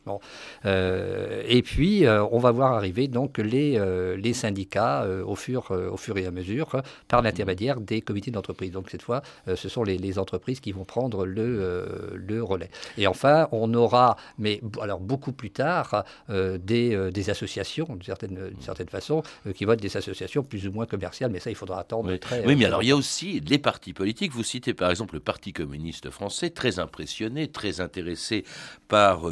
et 1.49 1.63
puis, 1.63 2.05
on 2.07 2.39
va 2.39 2.51
voir 2.51 2.73
arriver 2.73 3.09
donc 3.09 3.39
les, 3.39 3.79
les 4.17 4.33
syndicats 4.33 5.07
au, 5.27 5.35
fur, 5.35 5.71
au 5.71 5.97
fur 5.97 6.17
et 6.19 6.27
à 6.27 6.31
mesure 6.31 6.83
par 7.09 7.23
l'intermédiaire 7.23 7.81
des 7.81 8.01
comités 8.01 8.31
d'entreprise. 8.31 8.71
Donc, 8.71 8.91
cette 8.91 9.03
fois, 9.03 9.23
ce 9.55 9.69
sont 9.69 9.83
les, 9.83 9.99
les, 9.99 10.19
entreprises 10.19 10.61
qui 10.61 10.73
vont 10.73 10.85
prendre 10.85 11.27
le, 11.27 12.13
le 12.15 12.43
relais. 12.43 12.71
Et 12.99 13.07
enfin, 13.07 13.49
on 13.53 13.73
aura, 13.75 14.17
mais 14.39 14.61
alors 14.81 15.01
beaucoup 15.01 15.33
plus 15.33 15.51
tard, 15.51 15.95
euh, 15.95 16.03
des, 16.29 16.95
euh, 16.95 17.11
des, 17.11 17.31
associations, 17.31 17.87
d'une 17.89 18.03
certaine, 18.03 18.53
certaine 18.61 18.89
façon, 18.89 19.23
euh, 19.47 19.53
qui 19.53 19.65
vont 19.65 19.73
être 19.73 19.81
des 19.81 19.97
associations 19.97 20.43
plus 20.43 20.67
ou 20.67 20.73
moins 20.73 20.87
commerciales, 20.87 21.31
mais 21.31 21.41
ça, 21.41 21.51
il 21.51 21.57
faudra 21.57 21.81
attendre 21.81 22.11
oui. 22.11 22.19
très. 22.19 22.45
Oui, 22.47 22.57
mais 22.57 22.65
alors 22.65 22.83
il 22.83 22.89
y 22.89 22.93
a 22.93 22.97
aussi 22.97 23.41
les 23.41 23.59
partis 23.59 23.93
politiques. 23.93 24.33
Vous 24.33 24.43
citez 24.43 24.75
par 24.75 24.91
exemple 24.91 25.15
le 25.15 25.21
Parti 25.21 25.53
communiste 25.53 26.11
français, 26.11 26.51
très 26.51 26.79
impressionné, 26.79 27.49
très 27.49 27.81
intéressé 27.81 28.45
par 28.89 29.23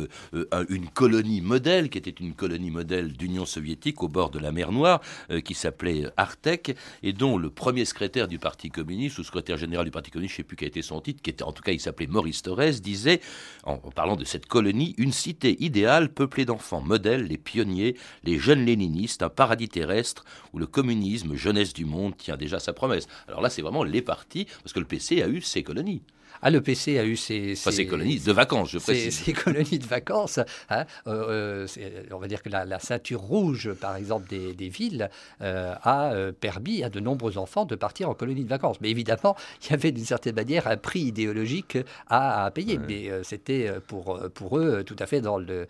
une 0.69 0.89
colonie 0.89 1.41
modèle, 1.41 1.91
qui 1.91 1.99
était 1.99 2.11
une 2.11 2.35
colonie 2.35 2.71
modèle 2.71 3.13
d'Union 3.13 3.45
soviétique 3.45 4.03
au 4.03 4.09
bord 4.09 4.31
de 4.31 4.39
la 4.39 4.53
mer 4.53 4.73
Noire, 4.73 5.01
qui 5.45 5.55
s'appelait 5.55 6.05
Artek, 6.17 6.77
et 7.03 7.13
dont 7.13 7.39
le 7.39 7.51
premier 7.51 7.85
secrétaire 7.85 8.29
du 8.29 8.39
Parti 8.39 8.71
communiste, 8.71 9.19
ou 9.19 9.25
secrétaire 9.25 9.57
général 9.57 9.85
du 9.85 9.91
Parti 9.91 10.11
communiste, 10.11 10.37
je 10.37 10.43
ne 10.43 10.45
sais 10.45 10.49
plus 10.49 10.57
quel 10.57 10.69
était 10.69 10.83
son 10.83 11.01
titre, 11.01 11.23
qui 11.23 11.31
était 11.31 11.45
en 11.45 11.53
tout 11.53 11.63
cas, 11.63 11.73
il 11.73 11.81
s'appelait 11.81 12.07
Maurice 12.07 12.43
Thorez, 12.43 12.73
disait, 12.73 13.21
en, 13.65 13.73
en 13.73 13.91
parlant 13.91 14.17
de 14.17 14.25
cette 14.25 14.47
colonie, 14.47 14.95
une 14.99 15.13
cité 15.13 15.63
idéale 15.63 16.13
peuplée 16.13 16.45
d'enfants 16.45 16.70
modèles, 16.79 17.25
les 17.25 17.39
pionniers, 17.39 17.97
les 18.23 18.39
jeunes 18.39 18.65
léninistes, 18.65 19.25
un 19.25 19.29
paradis 19.29 19.69
terrestre 19.69 20.25
où 20.53 20.61
le 20.61 20.69
communisme, 20.69 21.35
jeunesse 21.35 21.73
du 21.73 21.85
monde, 21.85 22.17
tient 22.17 22.37
déjà 22.37 22.61
sa 22.61 22.73
promesse. 22.73 23.09
Alors 23.27 23.41
là, 23.41 23.51
c'est 23.51 23.63
vraiment 23.63 23.83
les 23.83 24.03
partis, 24.03 24.47
parce 24.63 24.73
que 24.73 24.79
le 24.79 24.87
PC 24.87 25.23
a 25.23 25.29
eu 25.29 25.41
ses 25.41 25.65
colonies. 25.65 26.03
Ah, 26.43 26.51
le 26.51 26.61
PC 26.61 26.99
a 26.99 27.05
eu 27.05 27.17
ses, 27.17 27.55
colonies 27.87 28.19
de 28.19 28.33
vacances, 28.33 28.71
je 28.71 28.79
précise. 28.79 29.19
Ses, 29.25 29.33
colonies 29.35 29.79
de 29.79 29.87
vacances. 29.87 30.41
Hein. 30.71 30.85
Euh, 31.07 31.67
euh, 31.79 32.03
on 32.13 32.19
va 32.19 32.29
dire 32.29 32.43
que 32.43 32.49
la, 32.49 32.79
ceinture 32.79 33.21
rouge, 33.21 33.73
par 33.75 33.97
exemple, 33.97 34.29
des, 34.29 34.69
villes, 34.69 35.11
euh, 35.43 35.75
a 35.83 36.13
permis 36.39 36.83
à 36.83 36.89
de 36.89 37.01
nombreux 37.01 37.37
enfants 37.39 37.65
de 37.65 37.75
partir 37.75 38.09
en 38.09 38.15
colonie 38.15 38.45
de 38.45 38.49
vacances. 38.49 38.81
Mais 38.81 38.91
évidemment, 38.91 39.37
il 39.63 39.71
y 39.71 39.75
avait 39.75 39.93
d'une 39.93 40.05
certaine 40.05 40.35
manière 40.35 40.67
un 40.67 40.77
prix 40.77 41.01
idéologique 41.01 41.79
à, 42.09 42.51
payer. 42.55 42.79
Mais 42.79 43.11
c'était 43.23 43.71
pour, 43.87 44.21
pour 44.35 44.59
eux 44.59 44.83
tout 44.85 44.97
à 44.99 45.07
fait 45.07 45.21
dans, 45.21 45.39
le, 45.39 45.67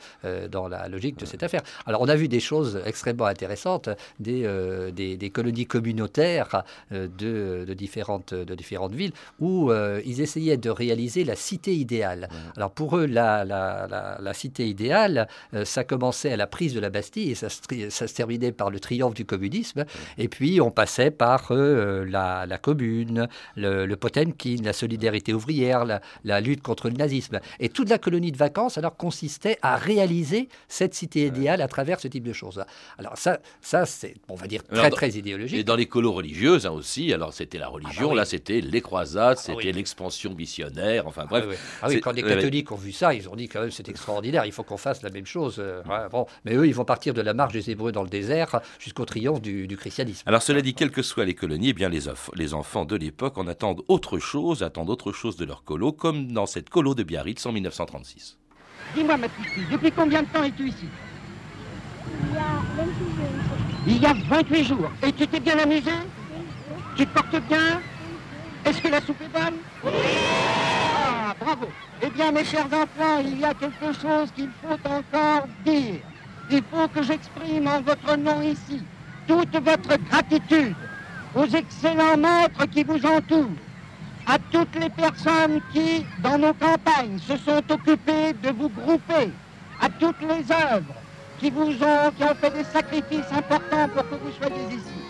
dans 0.48 0.68
la 0.68 0.88
logique 0.88 1.18
de 1.18 1.24
cette 1.24 1.42
affaire. 1.42 1.62
Alors, 1.86 2.00
on 2.00 2.08
a 2.08 2.16
vu 2.16 2.28
des 2.28 2.40
choses 2.40 2.80
extrêmement 2.84 3.26
intéressantes, 3.26 3.88
des, 4.20 4.92
des, 4.92 5.30
colonies 5.30 5.66
communautaires 5.66 6.62
de, 6.90 7.08
de, 7.66 7.74
différentes, 7.74 8.34
de 8.34 8.54
différentes 8.54 8.94
villes 8.94 9.12
où 9.40 9.72
ils 10.04 10.20
essayaient 10.20 10.49
de 10.56 10.70
réaliser 10.70 11.24
la 11.24 11.36
cité 11.36 11.74
idéale. 11.74 12.28
Alors 12.56 12.70
pour 12.70 12.96
eux, 12.96 13.06
la, 13.06 13.44
la, 13.44 14.34
cité 14.34 14.68
idéale, 14.68 15.28
euh, 15.54 15.64
ça 15.64 15.84
commençait 15.84 16.32
à 16.32 16.36
la 16.36 16.46
prise 16.46 16.74
de 16.74 16.80
la 16.80 16.90
Bastille 16.90 17.30
et 17.30 17.34
ça, 17.34 17.48
ça 17.48 18.08
se 18.08 18.14
terminait 18.14 18.52
par 18.52 18.70
le 18.70 18.80
triomphe 18.80 19.14
du 19.14 19.24
communisme. 19.24 19.84
Et 20.18 20.28
puis 20.28 20.60
on 20.60 20.70
passait 20.70 21.10
par 21.10 21.48
euh, 21.50 22.04
la, 22.06 22.58
commune, 22.58 23.28
le, 23.56 23.86
le, 23.86 23.96
Potemkin, 23.96 24.56
la 24.62 24.72
solidarité 24.72 25.34
ouvrière, 25.34 25.84
la, 26.24 26.40
lutte 26.40 26.62
contre 26.62 26.88
le 26.88 26.96
nazisme. 26.96 27.40
Et 27.58 27.68
toute 27.68 27.90
la 27.90 27.98
colonie 27.98 28.32
de 28.32 28.36
vacances 28.36 28.78
alors 28.78 28.96
consistait 28.96 29.58
à 29.62 29.76
réaliser 29.76 30.48
cette 30.68 30.94
cité 30.94 31.26
idéale 31.26 31.60
à 31.60 31.68
travers 31.68 32.00
ce 32.00 32.08
type 32.08 32.24
de 32.24 32.32
choses. 32.32 32.64
Alors 32.98 33.16
ça, 33.16 33.40
ça 33.60 33.86
c'est, 33.86 34.14
on 34.28 34.34
va 34.34 34.46
dire, 34.46 34.62
très 34.64 34.90
très 34.90 35.10
idéologique. 35.10 35.58
Et 35.58 35.64
dans 35.64 35.76
les 35.76 35.86
colos 35.86 36.12
religieuses 36.12 36.66
hein, 36.66 36.70
aussi, 36.70 37.12
alors 37.12 37.32
c'était 37.32 37.58
la 37.58 37.68
religion, 37.68 38.06
ah 38.06 38.10
bah 38.10 38.16
là 38.16 38.24
c'était 38.24 38.60
les 38.60 38.80
croisades, 38.80 39.38
ah 39.38 39.42
c'était 39.42 39.72
l'expansion 39.72 40.32
missionnaire, 40.40 41.06
enfin 41.06 41.26
bref. 41.28 41.44
Ah 41.82 41.86
oui, 41.88 41.96
ah 41.96 42.00
quand 42.02 42.12
les 42.12 42.22
catholiques 42.22 42.72
ont 42.72 42.76
vu 42.76 42.92
ça, 42.92 43.14
ils 43.14 43.28
ont 43.28 43.36
dit 43.36 43.48
quand 43.48 43.60
même 43.60 43.70
c'est 43.70 43.88
extraordinaire, 43.88 44.44
il 44.46 44.52
faut 44.52 44.62
qu'on 44.62 44.76
fasse 44.76 45.02
la 45.02 45.10
même 45.10 45.26
chose. 45.26 45.56
Euh, 45.58 45.82
bon. 46.10 46.26
Mais 46.44 46.54
eux, 46.54 46.66
ils 46.66 46.74
vont 46.74 46.84
partir 46.84 47.14
de 47.14 47.20
la 47.20 47.34
marche 47.34 47.52
des 47.52 47.70
Hébreux 47.70 47.92
dans 47.92 48.02
le 48.02 48.08
désert 48.08 48.60
jusqu'au 48.78 49.04
triomphe 49.04 49.40
du, 49.40 49.76
christianisme. 49.76 50.22
Alors 50.26 50.42
cela 50.42 50.60
dit, 50.62 50.74
quelles 50.74 50.90
que 50.90 51.02
soient 51.02 51.24
les 51.24 51.34
colonies, 51.34 51.70
eh 51.70 51.72
bien 51.72 51.88
les, 51.88 52.02
les 52.34 52.54
enfants 52.54 52.84
de 52.84 52.96
l'époque 52.96 53.38
en 53.38 53.46
attendent 53.46 53.82
autre 53.88 54.18
chose, 54.18 54.62
attendent 54.62 54.90
autre 54.90 55.12
chose 55.12 55.36
de 55.36 55.44
leur 55.44 55.64
colo, 55.64 55.92
comme 55.92 56.32
dans 56.32 56.46
cette 56.46 56.70
colo 56.70 56.94
de 56.94 57.02
Biarritz 57.02 57.44
en 57.46 57.52
1936. 57.52 58.38
Dis-moi 58.94 59.16
ma 59.16 59.28
petite 59.28 59.52
fille, 59.52 59.66
depuis 59.70 59.92
combien 59.92 60.22
de 60.22 60.28
temps 60.28 60.42
es-tu 60.42 60.68
ici? 60.68 60.86
Il 62.26 62.34
y 62.34 62.38
a 62.38 62.52
28 62.76 63.04
jours. 63.14 63.80
Il 63.86 64.02
y 64.02 64.06
a 64.06 64.14
28 64.28 64.64
jours. 64.64 64.90
Et 65.06 65.12
tu 65.12 65.26
t'es 65.26 65.40
bien 65.40 65.58
amusé? 65.58 65.92
Tu 66.96 67.06
te 67.06 67.12
portes 67.12 67.40
bien? 67.48 67.80
Est-ce 68.64 68.80
que 68.82 68.88
la 68.88 69.00
soupe 69.00 69.20
est 69.22 69.32
bonne? 69.32 69.56
Ah, 69.84 69.88
Eh 72.02 72.10
bien, 72.10 72.32
mes 72.32 72.44
chers 72.44 72.66
enfants, 72.66 73.20
il 73.22 73.38
y 73.38 73.44
a 73.44 73.54
quelque 73.54 73.92
chose 73.92 74.30
qu'il 74.34 74.50
faut 74.62 74.88
encore 74.88 75.46
dire. 75.64 76.00
Il 76.50 76.62
faut 76.70 76.88
que 76.88 77.02
j'exprime 77.02 77.66
en 77.66 77.80
votre 77.82 78.16
nom 78.16 78.40
ici 78.42 78.82
toute 79.26 79.52
votre 79.52 79.96
gratitude 80.08 80.74
aux 81.34 81.46
excellents 81.46 82.16
maîtres 82.16 82.66
qui 82.66 82.82
vous 82.82 83.04
entourent, 83.06 83.60
à 84.26 84.38
toutes 84.50 84.74
les 84.74 84.90
personnes 84.90 85.60
qui, 85.72 86.04
dans 86.22 86.38
nos 86.38 86.54
campagnes, 86.54 87.18
se 87.18 87.36
sont 87.36 87.62
occupées 87.70 88.32
de 88.42 88.50
vous 88.50 88.68
grouper, 88.70 89.30
à 89.80 89.88
toutes 89.88 90.20
les 90.22 90.50
œuvres 90.50 90.94
qui 91.38 91.50
vous 91.50 91.70
ont, 91.70 92.10
qui 92.16 92.24
ont 92.24 92.34
fait 92.40 92.50
des 92.50 92.64
sacrifices 92.64 93.32
importants 93.32 93.88
pour 93.94 94.08
que 94.08 94.14
vous 94.16 94.32
soyez 94.32 94.74
ici. 94.74 95.00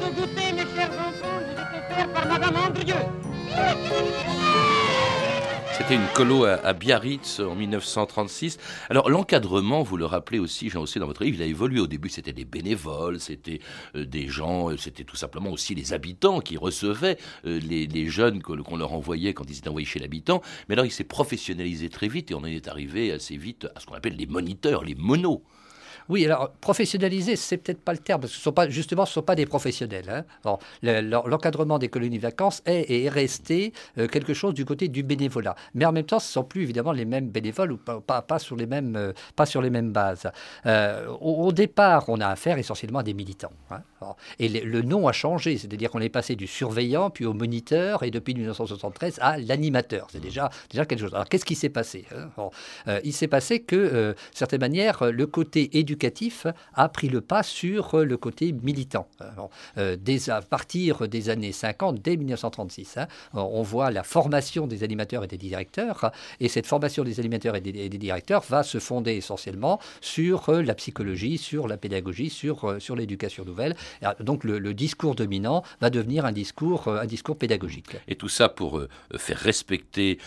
Ce 0.00 0.10
goûter, 0.10 0.52
mes 0.52 0.66
chers 0.76 0.90
enfants, 0.90 1.40
vous 1.46 1.52
êtes 1.52 1.72
offerts 1.78 2.12
par 2.12 2.26
Madame 2.26 2.56
Andrieux. 2.56 3.06
C'était 5.80 5.94
une 5.94 6.08
colo 6.12 6.44
à, 6.44 6.74
Biarritz 6.74 7.40
en 7.40 7.54
1936. 7.54 8.58
Alors 8.90 9.08
l'encadrement, 9.08 9.82
vous 9.82 9.96
le 9.96 10.04
rappelez 10.04 10.38
aussi, 10.38 10.68
Jean 10.68 10.82
aussi 10.82 10.98
dans 10.98 11.06
votre 11.06 11.24
livre, 11.24 11.38
il 11.38 11.42
a 11.42 11.46
évolué. 11.46 11.80
Au 11.80 11.86
début, 11.86 12.10
c'était 12.10 12.34
des 12.34 12.44
bénévoles, 12.44 13.18
c'était 13.18 13.60
euh, 13.96 14.04
des 14.04 14.28
gens, 14.28 14.68
euh, 14.68 14.76
c'était 14.76 15.04
tout 15.04 15.16
simplement 15.16 15.50
aussi 15.50 15.74
les 15.74 15.94
habitants 15.94 16.40
qui 16.40 16.58
recevaient 16.58 17.16
euh, 17.46 17.58
les, 17.60 18.08
jeunes 18.08 18.42
qu'on 18.42 18.76
leur 18.76 18.92
envoyait 18.92 19.32
quand 19.32 19.48
ils 19.48 19.56
étaient 19.56 19.68
envoyés 19.68 19.86
chez 19.86 20.00
l'habitant. 20.00 20.42
Mais 20.68 20.74
alors 20.74 20.84
il 20.84 20.92
s'est 20.92 21.02
professionnalisé 21.02 21.88
très 21.88 22.08
vite 22.08 22.30
et 22.30 22.34
on 22.34 22.40
en 22.40 22.44
est 22.44 22.68
arrivé 22.68 23.10
assez 23.10 23.38
vite 23.38 23.66
à 23.74 23.80
ce 23.80 23.86
qu'on 23.86 23.94
appelle 23.94 24.16
les 24.16 24.26
moniteurs, 24.26 24.84
les 24.84 24.94
monos. 24.94 25.42
Oui, 26.10 26.24
alors 26.24 26.50
professionnaliser, 26.60 27.36
c'est 27.36 27.56
peut-être 27.56 27.82
pas 27.82 27.92
le 27.92 27.98
terme, 27.98 28.22
parce 28.22 28.36
que 28.36 28.40
ce 28.40 28.70
justement, 28.70 29.06
ce 29.06 29.12
ne 29.12 29.14
sont 29.14 29.22
pas 29.22 29.36
des 29.36 29.46
professionnels. 29.46 30.24
Hein. 30.44 30.58
L'encadrement 30.82 31.78
des 31.78 31.88
colonies 31.88 32.18
de 32.18 32.22
vacances 32.22 32.62
est 32.66 32.80
et 32.80 33.04
est 33.04 33.08
resté 33.08 33.72
euh, 33.96 34.08
quelque 34.08 34.34
chose 34.34 34.52
du 34.52 34.64
côté 34.64 34.88
du 34.88 35.04
bénévolat. 35.04 35.54
Mais 35.74 35.84
en 35.84 35.92
même 35.92 36.04
temps, 36.04 36.18
ce 36.18 36.28
ne 36.28 36.32
sont 36.32 36.44
plus 36.44 36.62
évidemment 36.62 36.90
les 36.90 37.04
mêmes 37.04 37.28
bénévoles 37.28 37.70
ou 37.70 37.76
pas, 37.76 38.22
pas, 38.22 38.38
sur, 38.40 38.56
les 38.56 38.66
mêmes, 38.66 38.96
euh, 38.96 39.12
sur 39.44 39.62
les 39.62 39.70
mêmes 39.70 39.92
bases. 39.92 40.28
Euh, 40.66 41.06
au, 41.20 41.52
départ, 41.52 42.08
on 42.08 42.20
a 42.20 42.26
affaire 42.26 42.58
essentiellement 42.58 42.98
à 42.98 43.04
des 43.04 43.14
militants. 43.14 43.52
Hein. 43.70 43.82
Et 44.38 44.48
le, 44.48 44.82
nom 44.82 45.08
a 45.08 45.12
changé, 45.12 45.58
c'est-à-dire 45.58 45.90
qu'on 45.90 46.00
est 46.00 46.08
passé 46.08 46.36
du 46.36 46.46
surveillant, 46.46 47.10
puis 47.10 47.24
au 47.24 47.34
moniteur, 47.34 48.02
et 48.02 48.10
depuis 48.10 48.34
1973 48.34 49.18
à 49.20 49.38
l'animateur. 49.38 50.08
C'est 50.10 50.20
déjà, 50.20 50.50
déjà 50.70 50.86
quelque 50.86 51.00
chose. 51.00 51.14
Alors 51.14 51.28
qu'est-ce 51.28 51.44
qui 51.44 51.54
s'est 51.54 51.68
passé 51.68 52.06
hein? 52.14 52.30
Il 53.04 53.12
s'est 53.12 53.28
passé 53.28 53.60
que, 53.60 53.76
de 53.76 54.16
certaine 54.32 54.60
manière, 54.60 55.04
le 55.04 55.26
côté 55.26 55.78
éducatif 55.78 56.46
a 56.74 56.88
pris 56.88 57.08
le 57.08 57.20
pas 57.20 57.42
sur 57.42 57.98
le 57.98 58.16
côté 58.16 58.52
militant. 58.52 59.06
dès 59.76 60.30
à 60.30 60.40
partir 60.42 61.08
des 61.08 61.28
années 61.28 61.52
50, 61.52 62.00
dès 62.00 62.16
1936, 62.16 62.98
hein, 62.98 63.06
on 63.34 63.62
voit 63.62 63.90
la 63.90 64.02
formation 64.02 64.66
des 64.66 64.82
animateurs 64.82 65.24
et 65.24 65.26
des 65.26 65.38
directeurs, 65.38 66.10
et 66.40 66.48
cette 66.48 66.66
formation 66.66 67.04
des 67.04 67.20
animateurs 67.20 67.56
et 67.56 67.60
des, 67.60 67.88
directeurs 67.88 68.42
va 68.48 68.62
se 68.62 68.78
fonder 68.78 69.14
essentiellement 69.14 69.78
sur 70.00 70.48
euh, 70.48 70.62
la 70.62 70.74
psychologie, 70.74 71.38
sur 71.38 71.68
la 71.68 71.76
pédagogie, 71.76 72.30
sur, 72.30 72.64
euh, 72.64 72.78
sur 72.78 72.96
l'éducation 72.96 73.44
nouvelle. 73.44 73.76
Donc 74.20 74.44
le, 74.44 74.74
discours 74.74 75.14
dominant 75.14 75.62
va 75.80 75.90
devenir 75.90 76.24
un 76.24 76.32
discours, 76.32 76.88
euh, 76.88 77.00
un 77.00 77.06
discours 77.06 77.36
pédagogique. 77.36 77.96
Et 78.08 78.14
tout 78.14 78.28
ça 78.28 78.48
pour 78.48 78.82
faire 79.16 79.38
respecter 79.38 80.18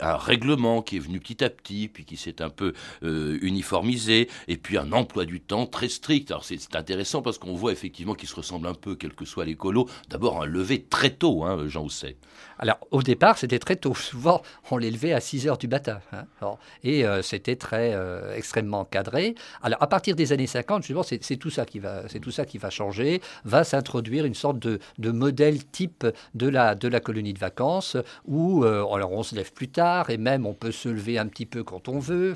un 0.00 0.16
règlement 0.16 0.82
qui 0.82 0.96
est 0.96 1.00
venu 1.00 1.20
petit 1.20 1.44
à 1.44 1.50
petit, 1.50 1.88
puis 1.88 2.04
qui 2.04 2.16
s'est 2.16 2.42
un 2.42 2.50
peu 2.50 2.72
uniformisé, 3.02 4.28
et 4.48 4.56
puis 4.56 4.78
un 4.78 4.92
emploi 4.92 5.24
du 5.24 5.40
temps 5.40 5.66
très 5.66 5.88
strict. 5.88 6.30
Alors 6.30 6.44
c'est 6.44 6.74
intéressant 6.74 7.22
parce 7.22 7.38
qu'on 7.38 7.54
voit 7.54 7.72
effectivement 7.72 8.14
qu'ils 8.14 8.28
se 8.28 8.34
ressemblent 8.34 8.66
un 8.66 8.74
peu, 8.74 8.94
quel 8.94 9.14
que 9.14 9.24
soit 9.24 9.44
l'écolo. 9.44 9.88
D'abord 10.08 10.42
un 10.42 10.46
lever 10.46 10.82
très 10.82 11.10
tôt, 11.10 11.44
hein, 11.44 11.66
Jean 11.68 11.84
Housset. 11.84 12.16
Alors 12.58 12.78
au 12.90 13.02
départ 13.02 13.38
c'était 13.38 13.58
très 13.58 13.76
tôt. 13.76 13.94
Souvent 13.94 14.42
on 14.70 14.78
les 14.78 14.90
levait 14.90 15.12
à 15.12 15.20
6 15.20 15.48
heures 15.48 15.58
du 15.58 15.68
matin. 15.68 16.00
Hein. 16.12 16.56
et 16.82 17.04
euh, 17.04 17.22
c'était 17.22 17.56
très 17.56 17.92
euh, 17.94 18.34
extrêmement 18.36 18.84
cadré. 18.84 19.34
Alors 19.62 19.82
à 19.82 19.86
partir 19.86 20.16
des 20.16 20.32
années 20.32 20.46
50, 20.46 20.82
justement, 20.82 21.02
c'est 21.02 21.36
tout 21.36 21.50
ça 21.50 21.64
qui 21.64 21.78
va, 21.78 22.08
c'est 22.08 22.20
tout 22.20 22.30
ça 22.30 22.44
qui 22.44 22.58
va 22.58 22.70
changer. 22.70 23.01
Va 23.44 23.64
s'introduire 23.64 24.24
une 24.24 24.34
sorte 24.34 24.58
de, 24.58 24.78
de, 24.98 25.10
modèle 25.10 25.64
type 25.64 26.06
de 26.34 26.48
la 26.48 26.74
de 26.74 26.88
la 26.88 27.00
colonie 27.00 27.32
de 27.32 27.38
vacances 27.38 27.96
où 28.26 28.64
euh, 28.64 28.84
alors 28.94 29.12
on 29.12 29.22
se 29.22 29.34
lève 29.34 29.52
plus 29.52 29.68
tard 29.68 30.10
et 30.10 30.16
même 30.16 30.46
on 30.46 30.54
peut 30.54 30.72
se 30.72 30.88
lever 30.88 31.18
un 31.18 31.26
petit 31.26 31.46
peu 31.46 31.64
quand 31.64 31.88
on 31.88 31.98
veut. 31.98 32.34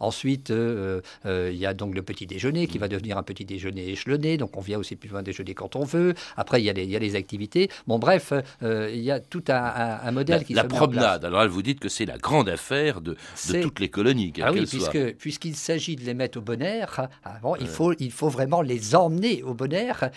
Ensuite, 0.00 0.50
il 0.50 1.56
y 1.56 1.66
a 1.66 1.74
donc 1.74 1.94
le 1.94 2.02
petit 2.02 2.26
déjeuner 2.26 2.66
qui 2.66 2.78
va 2.78 2.88
devenir 2.88 3.18
un 3.18 3.22
petit 3.22 3.44
déjeuner 3.44 3.88
échelonné. 3.90 4.36
Donc 4.36 4.56
on 4.56 4.60
vient 4.60 4.78
aussi 4.78 4.96
plus 4.96 5.08
loin 5.08 5.22
déjeuner 5.22 5.54
quand 5.54 5.76
on 5.76 5.84
veut. 5.84 6.14
Après, 6.36 6.60
il 6.60 6.64
y 6.64 6.70
a 6.70 6.72
les, 6.72 6.84
il 6.84 6.90
y 6.90 6.96
a 6.96 6.98
les 6.98 7.16
activités. 7.16 7.70
Bon, 7.86 7.98
bref, 7.98 8.32
il 8.62 9.00
y 9.00 9.10
a 9.10 9.20
tout 9.20 9.44
un, 9.48 9.98
un, 10.02 10.10
modèle 10.12 10.44
qui 10.44 10.54
la 10.54 10.62
se 10.62 10.68
promenade. 10.68 11.24
Alors 11.24 11.40
là, 11.40 11.46
vous 11.46 11.62
dites 11.62 11.80
que 11.80 11.88
c'est 11.88 12.06
la 12.06 12.18
grande 12.18 12.48
affaire 12.48 13.00
de, 13.00 13.16
de 13.48 13.62
toutes 13.62 13.80
les 13.80 13.88
colonies. 13.88 14.32
Ah 14.42 14.52
oui, 14.52 14.66
puisque, 14.66 15.14
puisqu'il 15.16 15.56
s'agit 15.56 15.96
de 15.96 16.04
les 16.04 16.14
mettre 16.14 16.38
au 16.38 16.40
bon 16.40 16.60
air, 16.62 17.08
avant, 17.24 17.56
il, 17.56 17.66
faut, 17.66 17.92
il 17.98 18.12
faut 18.12 18.28
vraiment 18.28 18.62
les 18.62 18.94
emmener 18.94 19.42
au 19.42 19.54
bon 19.54 19.72
air 19.72 19.75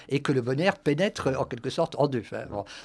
et 0.10 0.20
que 0.20 0.32
le 0.32 0.42
bon 0.42 0.60
air 0.60 0.78
pénètre 0.78 1.30
en 1.38 1.46
quelque 1.46 1.70
sorte 1.70 1.96
en 1.98 2.08
deux. 2.08 2.24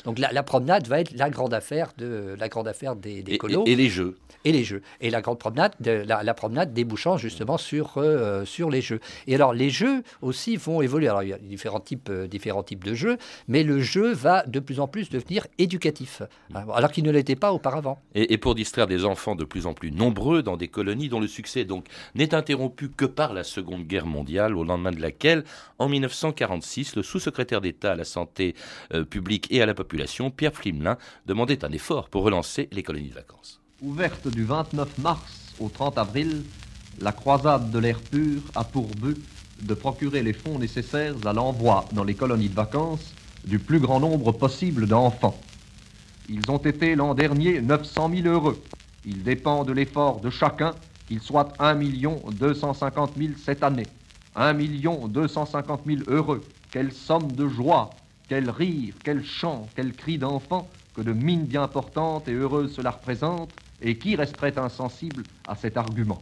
Donc 0.05 0.19
la, 0.19 0.43
promenade 0.43 0.87
va 0.87 1.01
être 1.01 1.13
la 1.13 1.31
grande 1.31 1.55
affaire, 1.55 1.93
de, 1.99 2.35
la 2.39 2.49
grande 2.49 2.69
affaire 2.69 2.97
des, 2.97 3.23
des 3.23 3.35
et, 3.35 3.39
et, 3.67 3.77
les 3.77 3.89
jeux. 3.89 4.17
Et 4.45 4.53
les 4.53 4.65
jeux. 4.65 4.83
Et 5.01 5.11
la 5.11 5.21
grande 5.21 5.39
promenade, 5.39 5.75
de, 5.81 5.91
la, 5.91 6.35
promenade 6.35 6.73
débouchant 6.73 7.17
justement 7.17 7.59
sur, 7.59 7.95
euh, 7.97 8.45
sur 8.45 8.71
les 8.71 8.81
jeux. 8.81 9.01
Et 9.27 9.35
alors 9.35 9.53
les 9.53 9.71
jeux 9.71 10.03
aussi 10.23 10.57
vont 10.57 10.83
évoluer. 10.83 11.09
Alors 11.09 11.23
il 11.23 11.31
y 11.31 11.33
a 11.33 11.39
différents 11.39 11.81
types, 11.81 12.09
euh, 12.11 12.27
différents 12.27 12.63
types 12.63 12.85
de 12.85 12.95
jeux, 12.95 13.19
mais 13.49 13.63
le 13.63 13.81
jeu 13.81 14.13
va 14.13 14.45
de 14.47 14.61
plus 14.61 14.81
en 14.81 14.89
plus 14.89 15.11
devenir 15.11 15.47
éducatif, 15.59 16.23
alors 16.55 16.91
qu'il 16.91 17.05
ne 17.05 17.11
l'était 17.11 17.37
pas 17.37 17.53
auparavant. 17.53 17.99
Et, 18.15 18.33
et 18.33 18.39
pour 18.39 18.55
distraire 18.55 18.87
des 18.87 19.05
enfants 19.05 19.35
de 19.35 19.45
plus 19.45 19.67
en 19.67 19.75
plus 19.75 19.91
nombreux 19.91 20.43
dans 20.43 20.57
des 20.57 20.69
colonies 20.69 21.09
dont 21.09 21.21
le 21.21 21.29
succès 21.29 21.65
donc 21.65 21.87
n'est 22.15 22.35
interrompu 22.35 22.89
que 22.89 23.05
par 23.05 23.33
la 23.33 23.45
Seconde 23.45 23.87
Guerre 23.87 24.07
mondiale, 24.07 24.57
au 24.57 24.65
lendemain 24.65 24.93
de 24.93 25.01
laquelle, 25.01 25.45
en 25.79 25.89
1946, 26.65 26.97
le 26.97 27.03
sous-secrétaire 27.03 27.61
d'État 27.61 27.93
à 27.93 27.95
la 27.95 28.05
santé 28.05 28.55
euh, 28.93 29.05
publique 29.05 29.49
et 29.51 29.63
à 29.63 29.67
la 29.67 29.75
population, 29.75 30.31
Pierre 30.31 30.55
Flimelin, 30.55 30.97
demandait 31.27 31.65
un 31.65 31.71
effort 31.73 32.09
pour 32.09 32.23
relancer 32.25 32.69
les 32.73 32.83
colonies 32.83 33.11
de 33.11 33.15
vacances. 33.15 33.61
Ouverte 33.83 34.29
du 34.29 34.45
29 34.45 34.99
mars 34.99 35.55
au 35.61 35.69
30 35.69 35.99
avril, 35.99 36.43
la 37.01 37.13
croisade 37.13 37.71
de 37.71 37.79
l'air 37.79 38.01
pur 38.01 38.41
a 38.55 38.65
pour 38.65 38.87
but 38.87 39.19
de 39.63 39.75
procurer 39.75 40.23
les 40.23 40.33
fonds 40.33 40.59
nécessaires 40.59 41.15
à 41.25 41.33
l'envoi 41.33 41.85
dans 41.93 42.05
les 42.05 42.15
colonies 42.15 42.49
de 42.49 42.55
vacances 42.55 43.15
du 43.45 43.59
plus 43.59 43.79
grand 43.79 44.01
nombre 44.01 44.33
possible 44.33 44.87
d'enfants. 44.87 45.39
Ils 46.29 46.51
ont 46.51 46.59
été 46.59 46.95
l'an 46.95 47.15
dernier 47.15 47.61
900 47.61 48.11
000 48.23 48.27
heureux. 48.27 48.63
Il 49.05 49.23
dépend 49.23 49.65
de 49.65 49.73
l'effort 49.73 50.21
de 50.21 50.31
chacun, 50.31 50.75
qu'il 51.07 51.21
soit 51.21 51.53
1 51.59 51.75
250 51.75 53.13
000 53.19 53.33
cette 53.45 53.63
année. 53.63 53.87
1 54.37 54.55
250 55.09 55.83
000 55.87 56.01
heureux. 56.09 56.43
Quelle 56.71 56.93
somme 56.93 57.31
de 57.33 57.49
joie, 57.49 57.91
quel 58.29 58.51
rire, 58.51 58.95
quel 59.05 59.25
chant, 59.25 59.69
quel 59.77 59.93
cri 59.93 60.19
d'enfant 60.19 60.69
que 60.95 61.03
de 61.03 61.13
mine 61.13 61.45
bien 61.45 61.67
portante 61.69 62.29
et 62.29 62.33
heureuse 62.33 62.75
cela 62.75 62.91
représente, 62.91 63.51
et 63.83 63.99
qui 63.99 64.17
resterait 64.17 64.59
insensible 64.59 65.25
à 65.47 65.57
cet 65.57 65.77
argument 65.77 66.21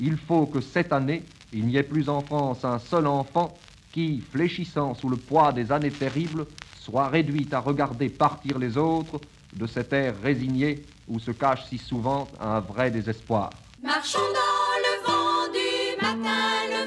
Il 0.00 0.16
faut 0.16 0.46
que 0.46 0.60
cette 0.60 0.92
année, 0.92 1.22
il 1.52 1.66
n'y 1.66 1.76
ait 1.76 1.82
plus 1.82 2.08
en 2.08 2.20
France 2.20 2.64
un 2.64 2.78
seul 2.78 3.06
enfant 3.06 3.56
qui, 3.92 4.20
fléchissant 4.20 4.94
sous 4.94 5.08
le 5.08 5.16
poids 5.16 5.52
des 5.52 5.72
années 5.72 5.90
terribles, 5.90 6.46
soit 6.80 7.08
réduit 7.08 7.48
à 7.52 7.60
regarder 7.60 8.08
partir 8.08 8.58
les 8.58 8.76
autres 8.76 9.20
de 9.54 9.66
cet 9.66 9.92
air 9.92 10.14
résigné 10.22 10.82
où 11.06 11.18
se 11.18 11.30
cache 11.30 11.66
si 11.66 11.78
souvent 11.78 12.28
un 12.40 12.60
vrai 12.60 12.90
désespoir. 12.90 13.50
Marchons 13.82 14.18
dans 14.18 14.76
le 14.84 15.06
vent 15.06 15.52
du 15.52 16.04
matin, 16.24 16.77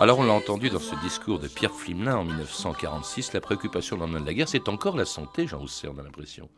Alors 0.00 0.18
on 0.18 0.24
l'a 0.24 0.32
entendu 0.32 0.68
dans 0.68 0.80
ce 0.80 0.96
discours 0.96 1.38
de 1.38 1.46
Pierre 1.46 1.72
Flimelin 1.72 2.16
en 2.16 2.24
1946, 2.24 3.34
la 3.34 3.40
préoccupation 3.40 3.94
au 3.94 4.00
lendemain 4.00 4.20
de 4.20 4.26
la 4.26 4.34
guerre, 4.34 4.48
c'est 4.48 4.68
encore 4.68 4.96
la 4.96 5.04
santé, 5.04 5.46
Jean 5.46 5.58
Rousset, 5.58 5.86
on 5.86 5.96
a 5.98 6.02
l'impression. 6.02 6.48